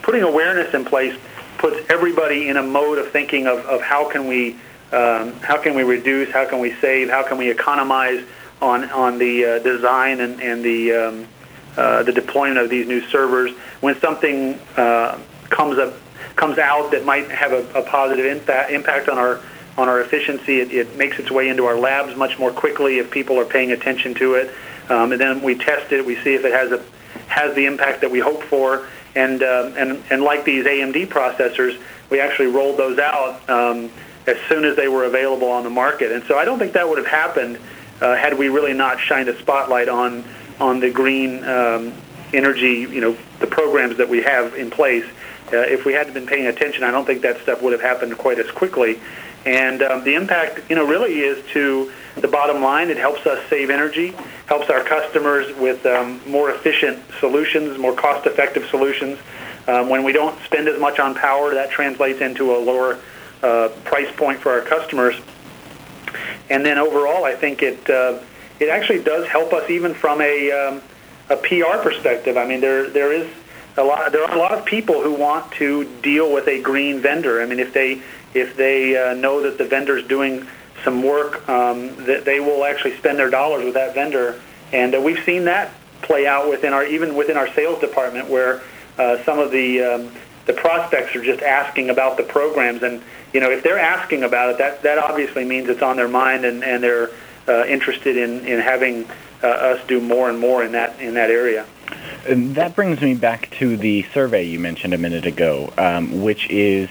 putting 0.00 0.22
awareness 0.22 0.72
in 0.72 0.86
place 0.86 1.14
puts 1.58 1.76
everybody 1.90 2.48
in 2.48 2.56
a 2.56 2.62
mode 2.62 2.96
of 2.96 3.12
thinking 3.12 3.46
of, 3.46 3.58
of 3.66 3.82
how 3.82 4.10
can 4.10 4.26
we 4.26 4.56
um, 4.92 5.32
how 5.40 5.60
can 5.60 5.74
we 5.74 5.82
reduce, 5.82 6.30
how 6.30 6.48
can 6.48 6.58
we 6.58 6.74
save, 6.74 7.10
how 7.10 7.22
can 7.22 7.38
we 7.38 7.50
economize 7.50 8.24
on 8.60 8.90
on 8.90 9.18
the 9.18 9.44
uh, 9.44 9.58
design 9.60 10.20
and, 10.20 10.40
and 10.40 10.64
the 10.64 10.92
um, 10.92 11.28
uh, 11.76 12.02
the 12.02 12.12
deployment 12.12 12.58
of 12.58 12.68
these 12.68 12.86
new 12.86 13.00
servers. 13.08 13.52
When 13.80 13.98
something 14.00 14.58
uh, 14.76 15.18
comes 15.48 15.78
up 15.78 15.94
comes 16.36 16.58
out 16.58 16.90
that 16.92 17.04
might 17.04 17.30
have 17.30 17.52
a, 17.52 17.64
a 17.78 17.82
positive 17.82 18.26
impact 18.26 18.70
impact 18.70 19.08
on 19.08 19.18
our 19.18 19.40
on 19.78 19.88
our 19.88 20.00
efficiency, 20.00 20.60
it, 20.60 20.72
it 20.72 20.96
makes 20.96 21.18
its 21.18 21.30
way 21.30 21.48
into 21.48 21.64
our 21.64 21.78
labs 21.78 22.16
much 22.16 22.38
more 22.38 22.50
quickly 22.50 22.98
if 22.98 23.10
people 23.10 23.38
are 23.38 23.44
paying 23.44 23.72
attention 23.72 24.14
to 24.14 24.34
it. 24.34 24.50
Um, 24.90 25.12
and 25.12 25.20
then 25.20 25.42
we 25.42 25.54
test 25.54 25.92
it. 25.92 26.04
We 26.04 26.16
see 26.16 26.34
if 26.34 26.44
it 26.44 26.52
has 26.52 26.72
a 26.72 26.82
has 27.28 27.54
the 27.54 27.66
impact 27.66 28.00
that 28.00 28.10
we 28.10 28.18
hope 28.18 28.42
for. 28.42 28.86
And 29.14 29.42
uh, 29.42 29.72
and 29.76 30.02
and 30.10 30.22
like 30.22 30.44
these 30.44 30.64
AMD 30.66 31.06
processors, 31.06 31.80
we 32.10 32.20
actually 32.20 32.48
rolled 32.48 32.78
those 32.78 32.98
out 32.98 33.48
um, 33.48 33.90
as 34.30 34.38
soon 34.48 34.64
as 34.64 34.76
they 34.76 34.88
were 34.88 35.04
available 35.04 35.48
on 35.48 35.64
the 35.64 35.70
market. 35.70 36.12
And 36.12 36.22
so 36.24 36.38
I 36.38 36.44
don't 36.44 36.58
think 36.58 36.72
that 36.72 36.88
would 36.88 36.98
have 36.98 37.06
happened 37.06 37.58
uh, 38.00 38.16
had 38.16 38.38
we 38.38 38.48
really 38.48 38.72
not 38.72 38.98
shined 39.00 39.28
a 39.28 39.38
spotlight 39.38 39.88
on 39.88 40.24
on 40.58 40.80
the 40.80 40.90
green 40.90 41.42
um, 41.44 41.92
energy, 42.34 42.80
you 42.80 43.00
know, 43.00 43.16
the 43.40 43.46
programs 43.46 43.96
that 43.96 44.08
we 44.08 44.22
have 44.22 44.54
in 44.54 44.70
place. 44.70 45.04
Uh, 45.52 45.56
if 45.56 45.84
we 45.84 45.92
hadn't 45.92 46.12
been 46.12 46.26
paying 46.26 46.46
attention, 46.46 46.84
I 46.84 46.90
don't 46.90 47.06
think 47.06 47.22
that 47.22 47.40
stuff 47.42 47.62
would 47.62 47.72
have 47.72 47.80
happened 47.80 48.16
quite 48.18 48.38
as 48.38 48.50
quickly. 48.50 49.00
And 49.46 49.82
um, 49.82 50.04
the 50.04 50.14
impact, 50.14 50.68
you 50.68 50.76
know, 50.76 50.86
really 50.86 51.20
is 51.20 51.42
to 51.52 51.90
the 52.16 52.28
bottom 52.28 52.62
line. 52.62 52.90
It 52.90 52.98
helps 52.98 53.26
us 53.26 53.42
save 53.48 53.70
energy, 53.70 54.14
helps 54.46 54.68
our 54.68 54.84
customers 54.84 55.56
with 55.56 55.84
um, 55.86 56.20
more 56.30 56.50
efficient 56.50 57.02
solutions, 57.20 57.78
more 57.78 57.94
cost-effective 57.94 58.66
solutions. 58.68 59.18
Um, 59.66 59.88
when 59.88 60.04
we 60.04 60.12
don't 60.12 60.38
spend 60.42 60.68
as 60.68 60.78
much 60.78 60.98
on 60.98 61.14
power, 61.14 61.54
that 61.54 61.70
translates 61.70 62.20
into 62.20 62.54
a 62.54 62.58
lower 62.58 62.98
uh, 63.42 63.68
price 63.84 64.14
point 64.16 64.40
for 64.40 64.52
our 64.52 64.60
customers. 64.60 65.14
And 66.48 66.64
then 66.64 66.78
overall, 66.78 67.24
I 67.24 67.34
think 67.34 67.62
it 67.62 67.88
uh, 67.88 68.18
it 68.58 68.68
actually 68.68 69.02
does 69.02 69.26
help 69.26 69.52
us 69.52 69.68
even 69.70 69.94
from 69.94 70.20
a 70.20 70.50
um, 70.50 70.82
a 71.30 71.36
PR 71.36 71.78
perspective. 71.82 72.36
I 72.36 72.46
mean, 72.46 72.60
there 72.60 72.90
there 72.90 73.12
is 73.12 73.28
a 73.76 73.84
lot 73.84 74.12
there 74.12 74.24
are 74.24 74.34
a 74.34 74.38
lot 74.38 74.52
of 74.52 74.64
people 74.64 75.02
who 75.02 75.14
want 75.14 75.50
to 75.52 75.84
deal 76.02 76.32
with 76.32 76.48
a 76.48 76.60
green 76.60 77.00
vendor. 77.00 77.40
I 77.40 77.46
mean, 77.46 77.60
if 77.60 77.72
they 77.72 78.02
if 78.34 78.56
they 78.56 78.96
uh, 78.96 79.14
know 79.14 79.42
that 79.42 79.58
the 79.58 79.64
vendor 79.64 79.96
is 79.96 80.06
doing 80.06 80.46
some 80.84 81.02
work, 81.02 81.48
um, 81.48 81.94
that 82.06 82.24
they 82.24 82.40
will 82.40 82.64
actually 82.64 82.96
spend 82.96 83.18
their 83.18 83.30
dollars 83.30 83.64
with 83.64 83.74
that 83.74 83.94
vendor. 83.94 84.40
And 84.72 84.94
uh, 84.94 85.00
we've 85.00 85.22
seen 85.24 85.44
that 85.44 85.72
play 86.02 86.26
out 86.26 86.48
within 86.48 86.72
our 86.72 86.84
even 86.84 87.14
within 87.14 87.36
our 87.36 87.52
sales 87.54 87.80
department, 87.80 88.28
where 88.28 88.60
uh, 88.98 89.22
some 89.24 89.38
of 89.38 89.50
the 89.50 89.82
um, 89.82 90.12
the 90.46 90.52
prospects 90.52 91.14
are 91.14 91.24
just 91.24 91.42
asking 91.42 91.90
about 91.90 92.16
the 92.16 92.22
programs, 92.22 92.82
and 92.82 93.02
you 93.32 93.40
know 93.40 93.50
if 93.50 93.62
they're 93.62 93.78
asking 93.78 94.22
about 94.22 94.50
it, 94.50 94.58
that 94.58 94.82
that 94.82 94.98
obviously 94.98 95.44
means 95.44 95.68
it's 95.68 95.82
on 95.82 95.96
their 95.96 96.08
mind, 96.08 96.44
and 96.44 96.64
and 96.64 96.82
they're 96.82 97.10
uh, 97.48 97.64
interested 97.66 98.16
in 98.16 98.46
in 98.46 98.60
having 98.60 99.08
uh, 99.42 99.46
us 99.46 99.86
do 99.86 100.00
more 100.00 100.28
and 100.28 100.38
more 100.38 100.64
in 100.64 100.72
that 100.72 100.98
in 101.00 101.14
that 101.14 101.30
area. 101.30 101.66
That 102.28 102.76
brings 102.76 103.00
me 103.00 103.14
back 103.14 103.50
to 103.58 103.76
the 103.76 104.02
survey 104.14 104.44
you 104.44 104.60
mentioned 104.60 104.94
a 104.94 104.98
minute 104.98 105.26
ago, 105.26 105.72
um, 105.78 106.22
which 106.22 106.48
is 106.50 106.88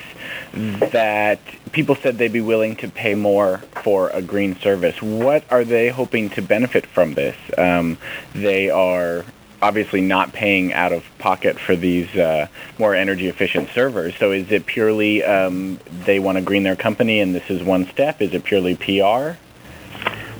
that 0.53 1.39
people 1.71 1.95
said 1.95 2.17
they'd 2.17 2.33
be 2.33 2.41
willing 2.41 2.75
to 2.77 2.89
pay 2.89 3.15
more 3.15 3.59
for 3.83 4.09
a 4.09 4.21
green 4.21 4.59
service. 4.59 5.01
What 5.01 5.43
are 5.51 5.63
they 5.63 5.89
hoping 5.89 6.29
to 6.31 6.41
benefit 6.41 6.85
from 6.85 7.13
this? 7.13 7.37
Um, 7.57 7.97
they 8.33 8.69
are 8.69 9.23
obviously 9.61 10.01
not 10.01 10.33
paying 10.33 10.73
out 10.73 10.93
of 10.93 11.03
pocket 11.17 11.59
for 11.59 11.75
these 11.75 12.13
uh, 12.15 12.47
more 12.77 12.95
energy 12.95 13.27
efficient 13.27 13.69
servers. 13.69 14.15
So 14.17 14.31
is 14.31 14.51
it 14.51 14.65
purely 14.65 15.23
um, 15.23 15.79
they 16.05 16.19
want 16.19 16.37
to 16.37 16.41
green 16.41 16.63
their 16.63 16.75
company 16.75 17.19
and 17.19 17.35
this 17.35 17.49
is 17.49 17.63
one 17.63 17.87
step? 17.89 18.21
Is 18.21 18.33
it 18.33 18.43
purely 18.43 18.75
PR? 18.75 19.37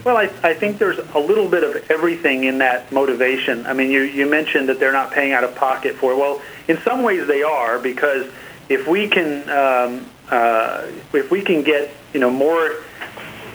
Well, 0.05 0.15
I, 0.15 0.31
I 0.43 0.53
think 0.53 0.77
there's 0.77 0.97
a 0.97 1.19
little 1.19 1.49
bit 1.49 1.63
of 1.63 1.91
everything 1.91 2.45
in 2.45 2.59
that 2.59 2.91
motivation. 2.91 3.65
I 3.65 3.73
mean, 3.73 3.91
you, 3.91 4.01
you 4.01 4.29
mentioned 4.29 4.69
that 4.69 4.79
they're 4.79 4.93
not 4.93 5.11
paying 5.11 5.33
out 5.33 5.43
of 5.43 5.55
pocket 5.55 5.95
for 5.95 6.13
it. 6.13 6.17
Well, 6.17 6.41
in 6.67 6.77
some 6.81 7.03
ways 7.03 7.27
they 7.27 7.43
are 7.43 7.79
because 7.79 8.25
if 8.69 8.87
we 8.87 9.09
can 9.09 9.49
um, 9.49 10.09
uh, 10.29 10.87
if 11.13 11.31
we 11.31 11.41
can 11.41 11.63
get 11.63 11.91
you 12.13 12.19
know 12.19 12.29
more 12.29 12.75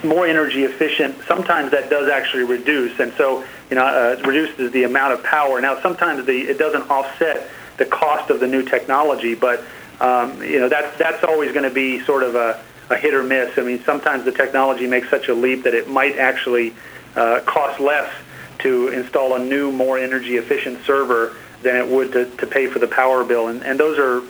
more 0.03 0.27
energy 0.27 0.65
efficient, 0.65 1.17
sometimes 1.27 1.71
that 1.71 1.89
does 1.89 2.11
actually 2.11 2.45
reduce, 2.45 3.01
and 3.01 3.13
so 3.15 3.45
you 3.75 3.81
know 3.81 3.87
uh, 3.87 4.23
reduces 4.25 4.71
the 4.71 4.85
amount 4.85 5.15
of 5.15 5.25
power. 5.25 5.61
Now, 5.61 5.81
sometimes 5.81 6.25
the 6.27 6.43
it 6.43 6.59
doesn't 6.59 6.89
offset 6.89 7.51
the 7.77 7.85
cost 7.85 8.31
of 8.31 8.39
the 8.39 8.47
new 8.47 8.63
technology, 8.63 9.35
but 9.35 9.65
um, 10.01 10.41
you 10.45 10.61
know 10.61 10.69
that's 10.69 10.97
that's 10.97 11.25
always 11.25 11.51
going 11.51 11.69
to 11.69 11.75
be 11.75 11.99
sort 12.05 12.23
of 12.23 12.37
a, 12.37 12.63
a 12.91 12.97
hit 12.97 13.15
or 13.15 13.25
miss. 13.25 13.59
I 13.59 13.63
mean, 13.63 13.83
sometimes 13.83 14.25
the 14.25 14.31
technology 14.31 14.87
makes 14.87 15.11
such 15.11 15.27
a 15.27 15.35
leap 15.35 15.65
that 15.65 15.75
it 15.75 15.89
might 15.89 16.19
actually 16.19 16.73
uh, 17.17 17.41
cost 17.41 17.81
less 17.81 18.15
to 18.61 18.91
install 18.91 19.35
a 19.35 19.41
new, 19.41 19.73
more 19.73 19.99
energy 19.99 20.37
efficient 20.37 20.85
server 20.85 21.35
than 21.63 21.75
it 21.75 21.89
would 21.89 22.13
to, 22.13 22.27
to 22.37 22.47
pay 22.47 22.69
for 22.69 22.79
the 22.79 22.87
power 22.87 23.25
bill, 23.25 23.49
and, 23.49 23.65
and 23.65 23.81
those 23.81 23.99
are 23.99 24.23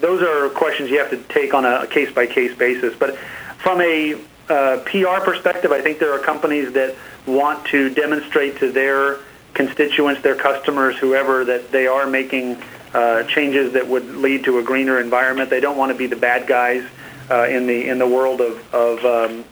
those 0.00 0.20
are 0.20 0.50
questions 0.50 0.90
you 0.90 0.98
have 0.98 1.08
to 1.08 1.16
take 1.32 1.54
on 1.54 1.64
a 1.64 1.86
case 1.86 2.12
by 2.12 2.26
case 2.26 2.54
basis. 2.54 2.94
But 2.98 3.16
from 3.56 3.80
a 3.80 4.20
uh, 4.50 4.82
PR 4.84 5.24
perspective, 5.24 5.72
I 5.72 5.80
think 5.80 6.00
there 6.00 6.12
are 6.12 6.18
companies 6.18 6.74
that 6.74 6.96
want 7.26 7.66
to 7.66 7.90
demonstrate 7.90 8.58
to 8.58 8.72
their 8.72 9.18
constituents, 9.54 10.22
their 10.22 10.36
customers, 10.36 10.96
whoever, 10.96 11.44
that 11.44 11.70
they 11.70 11.86
are 11.86 12.06
making 12.06 12.62
uh, 12.94 13.24
changes 13.24 13.72
that 13.74 13.86
would 13.86 14.16
lead 14.16 14.44
to 14.44 14.58
a 14.58 14.62
greener 14.62 15.00
environment. 15.00 15.50
They 15.50 15.60
don't 15.60 15.76
want 15.76 15.92
to 15.92 15.98
be 15.98 16.06
the 16.06 16.16
bad 16.16 16.46
guys. 16.46 16.84
uh, 17.30 17.46
in 17.48 17.66
the 17.66 17.88
in 17.88 17.98
the 17.98 18.06
world 18.06 18.40
of 18.40 18.74
of, 18.74 19.04
um, 19.04 19.44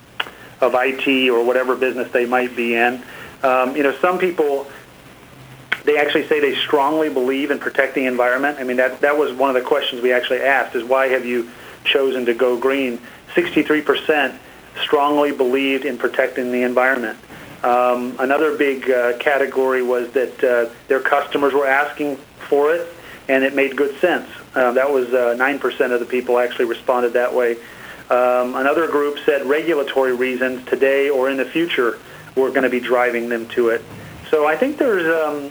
of 0.60 0.74
IT 0.74 1.30
or 1.30 1.44
whatever 1.44 1.76
business 1.76 2.10
they 2.12 2.26
might 2.26 2.54
be 2.56 2.74
in. 2.74 3.02
Um, 3.42 3.76
you 3.76 3.82
know, 3.82 3.94
some 4.00 4.18
people 4.18 4.66
they 5.84 5.96
actually 5.96 6.26
say 6.26 6.40
they 6.40 6.56
strongly 6.56 7.08
believe 7.08 7.50
in 7.50 7.58
protecting 7.58 8.02
the 8.02 8.08
environment. 8.08 8.58
I 8.58 8.64
mean, 8.64 8.76
that 8.78 9.00
that 9.00 9.16
was 9.16 9.32
one 9.32 9.48
of 9.48 9.54
the 9.54 9.66
questions 9.66 10.02
we 10.02 10.12
actually 10.12 10.40
asked: 10.40 10.74
is 10.74 10.84
why 10.84 11.08
have 11.08 11.24
you 11.24 11.48
chosen 11.84 12.26
to 12.26 12.34
go 12.34 12.58
green? 12.58 13.00
Sixty-three 13.34 13.82
percent 13.82 14.40
strongly 14.82 15.32
believed 15.32 15.84
in 15.84 15.98
protecting 15.98 16.52
the 16.52 16.62
environment. 16.62 17.18
Um, 17.62 18.16
another 18.18 18.56
big 18.56 18.88
uh, 18.90 19.18
category 19.18 19.82
was 19.82 20.10
that 20.12 20.44
uh, 20.44 20.72
their 20.86 21.00
customers 21.00 21.52
were 21.52 21.66
asking 21.66 22.16
for 22.48 22.72
it, 22.74 22.86
and 23.28 23.42
it 23.44 23.54
made 23.54 23.76
good 23.76 23.98
sense. 24.00 24.28
Uh, 24.54 24.72
that 24.72 24.90
was 24.90 25.08
uh, 25.08 25.34
9% 25.38 25.92
of 25.92 26.00
the 26.00 26.06
people 26.06 26.38
actually 26.38 26.66
responded 26.66 27.12
that 27.14 27.34
way. 27.34 27.56
Um, 28.10 28.54
another 28.54 28.86
group 28.86 29.18
said 29.26 29.44
regulatory 29.46 30.14
reasons 30.14 30.66
today 30.66 31.10
or 31.10 31.28
in 31.28 31.36
the 31.36 31.44
future 31.44 31.98
were 32.36 32.48
going 32.50 32.62
to 32.62 32.70
be 32.70 32.80
driving 32.80 33.28
them 33.28 33.46
to 33.48 33.68
it. 33.68 33.82
So 34.30 34.46
I 34.46 34.56
think 34.56 34.78
there's, 34.78 35.06
um, 35.06 35.50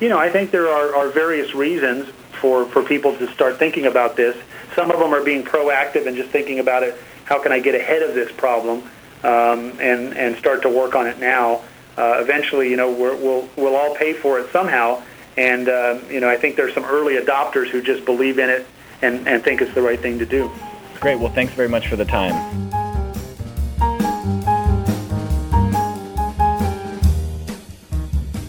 you 0.00 0.08
know, 0.08 0.18
I 0.18 0.30
think 0.30 0.50
there 0.50 0.68
are, 0.68 0.94
are 0.94 1.08
various 1.08 1.54
reasons 1.54 2.08
for, 2.40 2.66
for 2.66 2.82
people 2.82 3.16
to 3.16 3.32
start 3.32 3.58
thinking 3.58 3.86
about 3.86 4.16
this. 4.16 4.36
Some 4.74 4.90
of 4.90 4.98
them 4.98 5.14
are 5.14 5.24
being 5.24 5.42
proactive 5.42 6.06
and 6.06 6.16
just 6.16 6.30
thinking 6.30 6.58
about 6.58 6.82
it. 6.82 6.98
How 7.24 7.42
can 7.42 7.50
I 7.50 7.60
get 7.60 7.74
ahead 7.74 8.02
of 8.02 8.14
this 8.14 8.30
problem? 8.32 8.88
Um, 9.24 9.72
and 9.80 10.16
and 10.16 10.36
start 10.36 10.62
to 10.62 10.68
work 10.68 10.94
on 10.94 11.06
it 11.06 11.18
now. 11.18 11.62
Uh, 11.96 12.18
eventually, 12.20 12.70
you 12.70 12.76
know, 12.76 12.92
we're, 12.92 13.16
we'll 13.16 13.48
we'll 13.56 13.76
all 13.76 13.94
pay 13.94 14.12
for 14.12 14.38
it 14.38 14.50
somehow. 14.52 15.02
And 15.36 15.68
uh, 15.68 15.98
you 16.08 16.20
know, 16.20 16.28
I 16.28 16.36
think 16.36 16.56
there's 16.56 16.74
some 16.74 16.84
early 16.84 17.16
adopters 17.16 17.68
who 17.68 17.82
just 17.82 18.04
believe 18.04 18.38
in 18.38 18.48
it 18.48 18.66
and, 19.02 19.26
and 19.28 19.42
think 19.42 19.60
it's 19.60 19.74
the 19.74 19.82
right 19.82 20.00
thing 20.00 20.18
to 20.18 20.26
do. 20.26 20.50
Great. 21.00 21.18
Well, 21.18 21.32
thanks 21.32 21.52
very 21.52 21.68
much 21.68 21.88
for 21.88 21.96
the 21.96 22.04
time. 22.04 22.34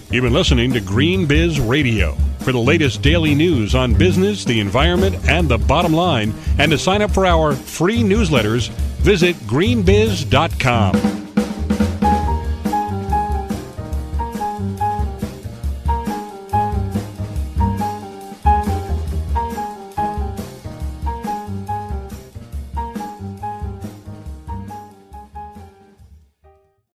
You've 0.09 0.23
been 0.23 0.33
listening 0.33 0.71
to 0.73 0.79
Green 0.79 1.25
Biz 1.25 1.59
Radio. 1.59 2.17
For 2.47 2.53
the 2.53 2.59
latest 2.59 3.01
daily 3.01 3.35
news 3.35 3.75
on 3.75 3.93
business, 3.93 4.45
the 4.45 4.61
environment, 4.61 5.17
and 5.27 5.49
the 5.49 5.57
bottom 5.57 5.91
line, 5.91 6.33
and 6.57 6.71
to 6.71 6.77
sign 6.77 7.01
up 7.01 7.11
for 7.11 7.25
our 7.25 7.51
free 7.51 7.97
newsletters, 8.03 8.69
visit 8.99 9.35
greenbiz.com. 9.39 11.26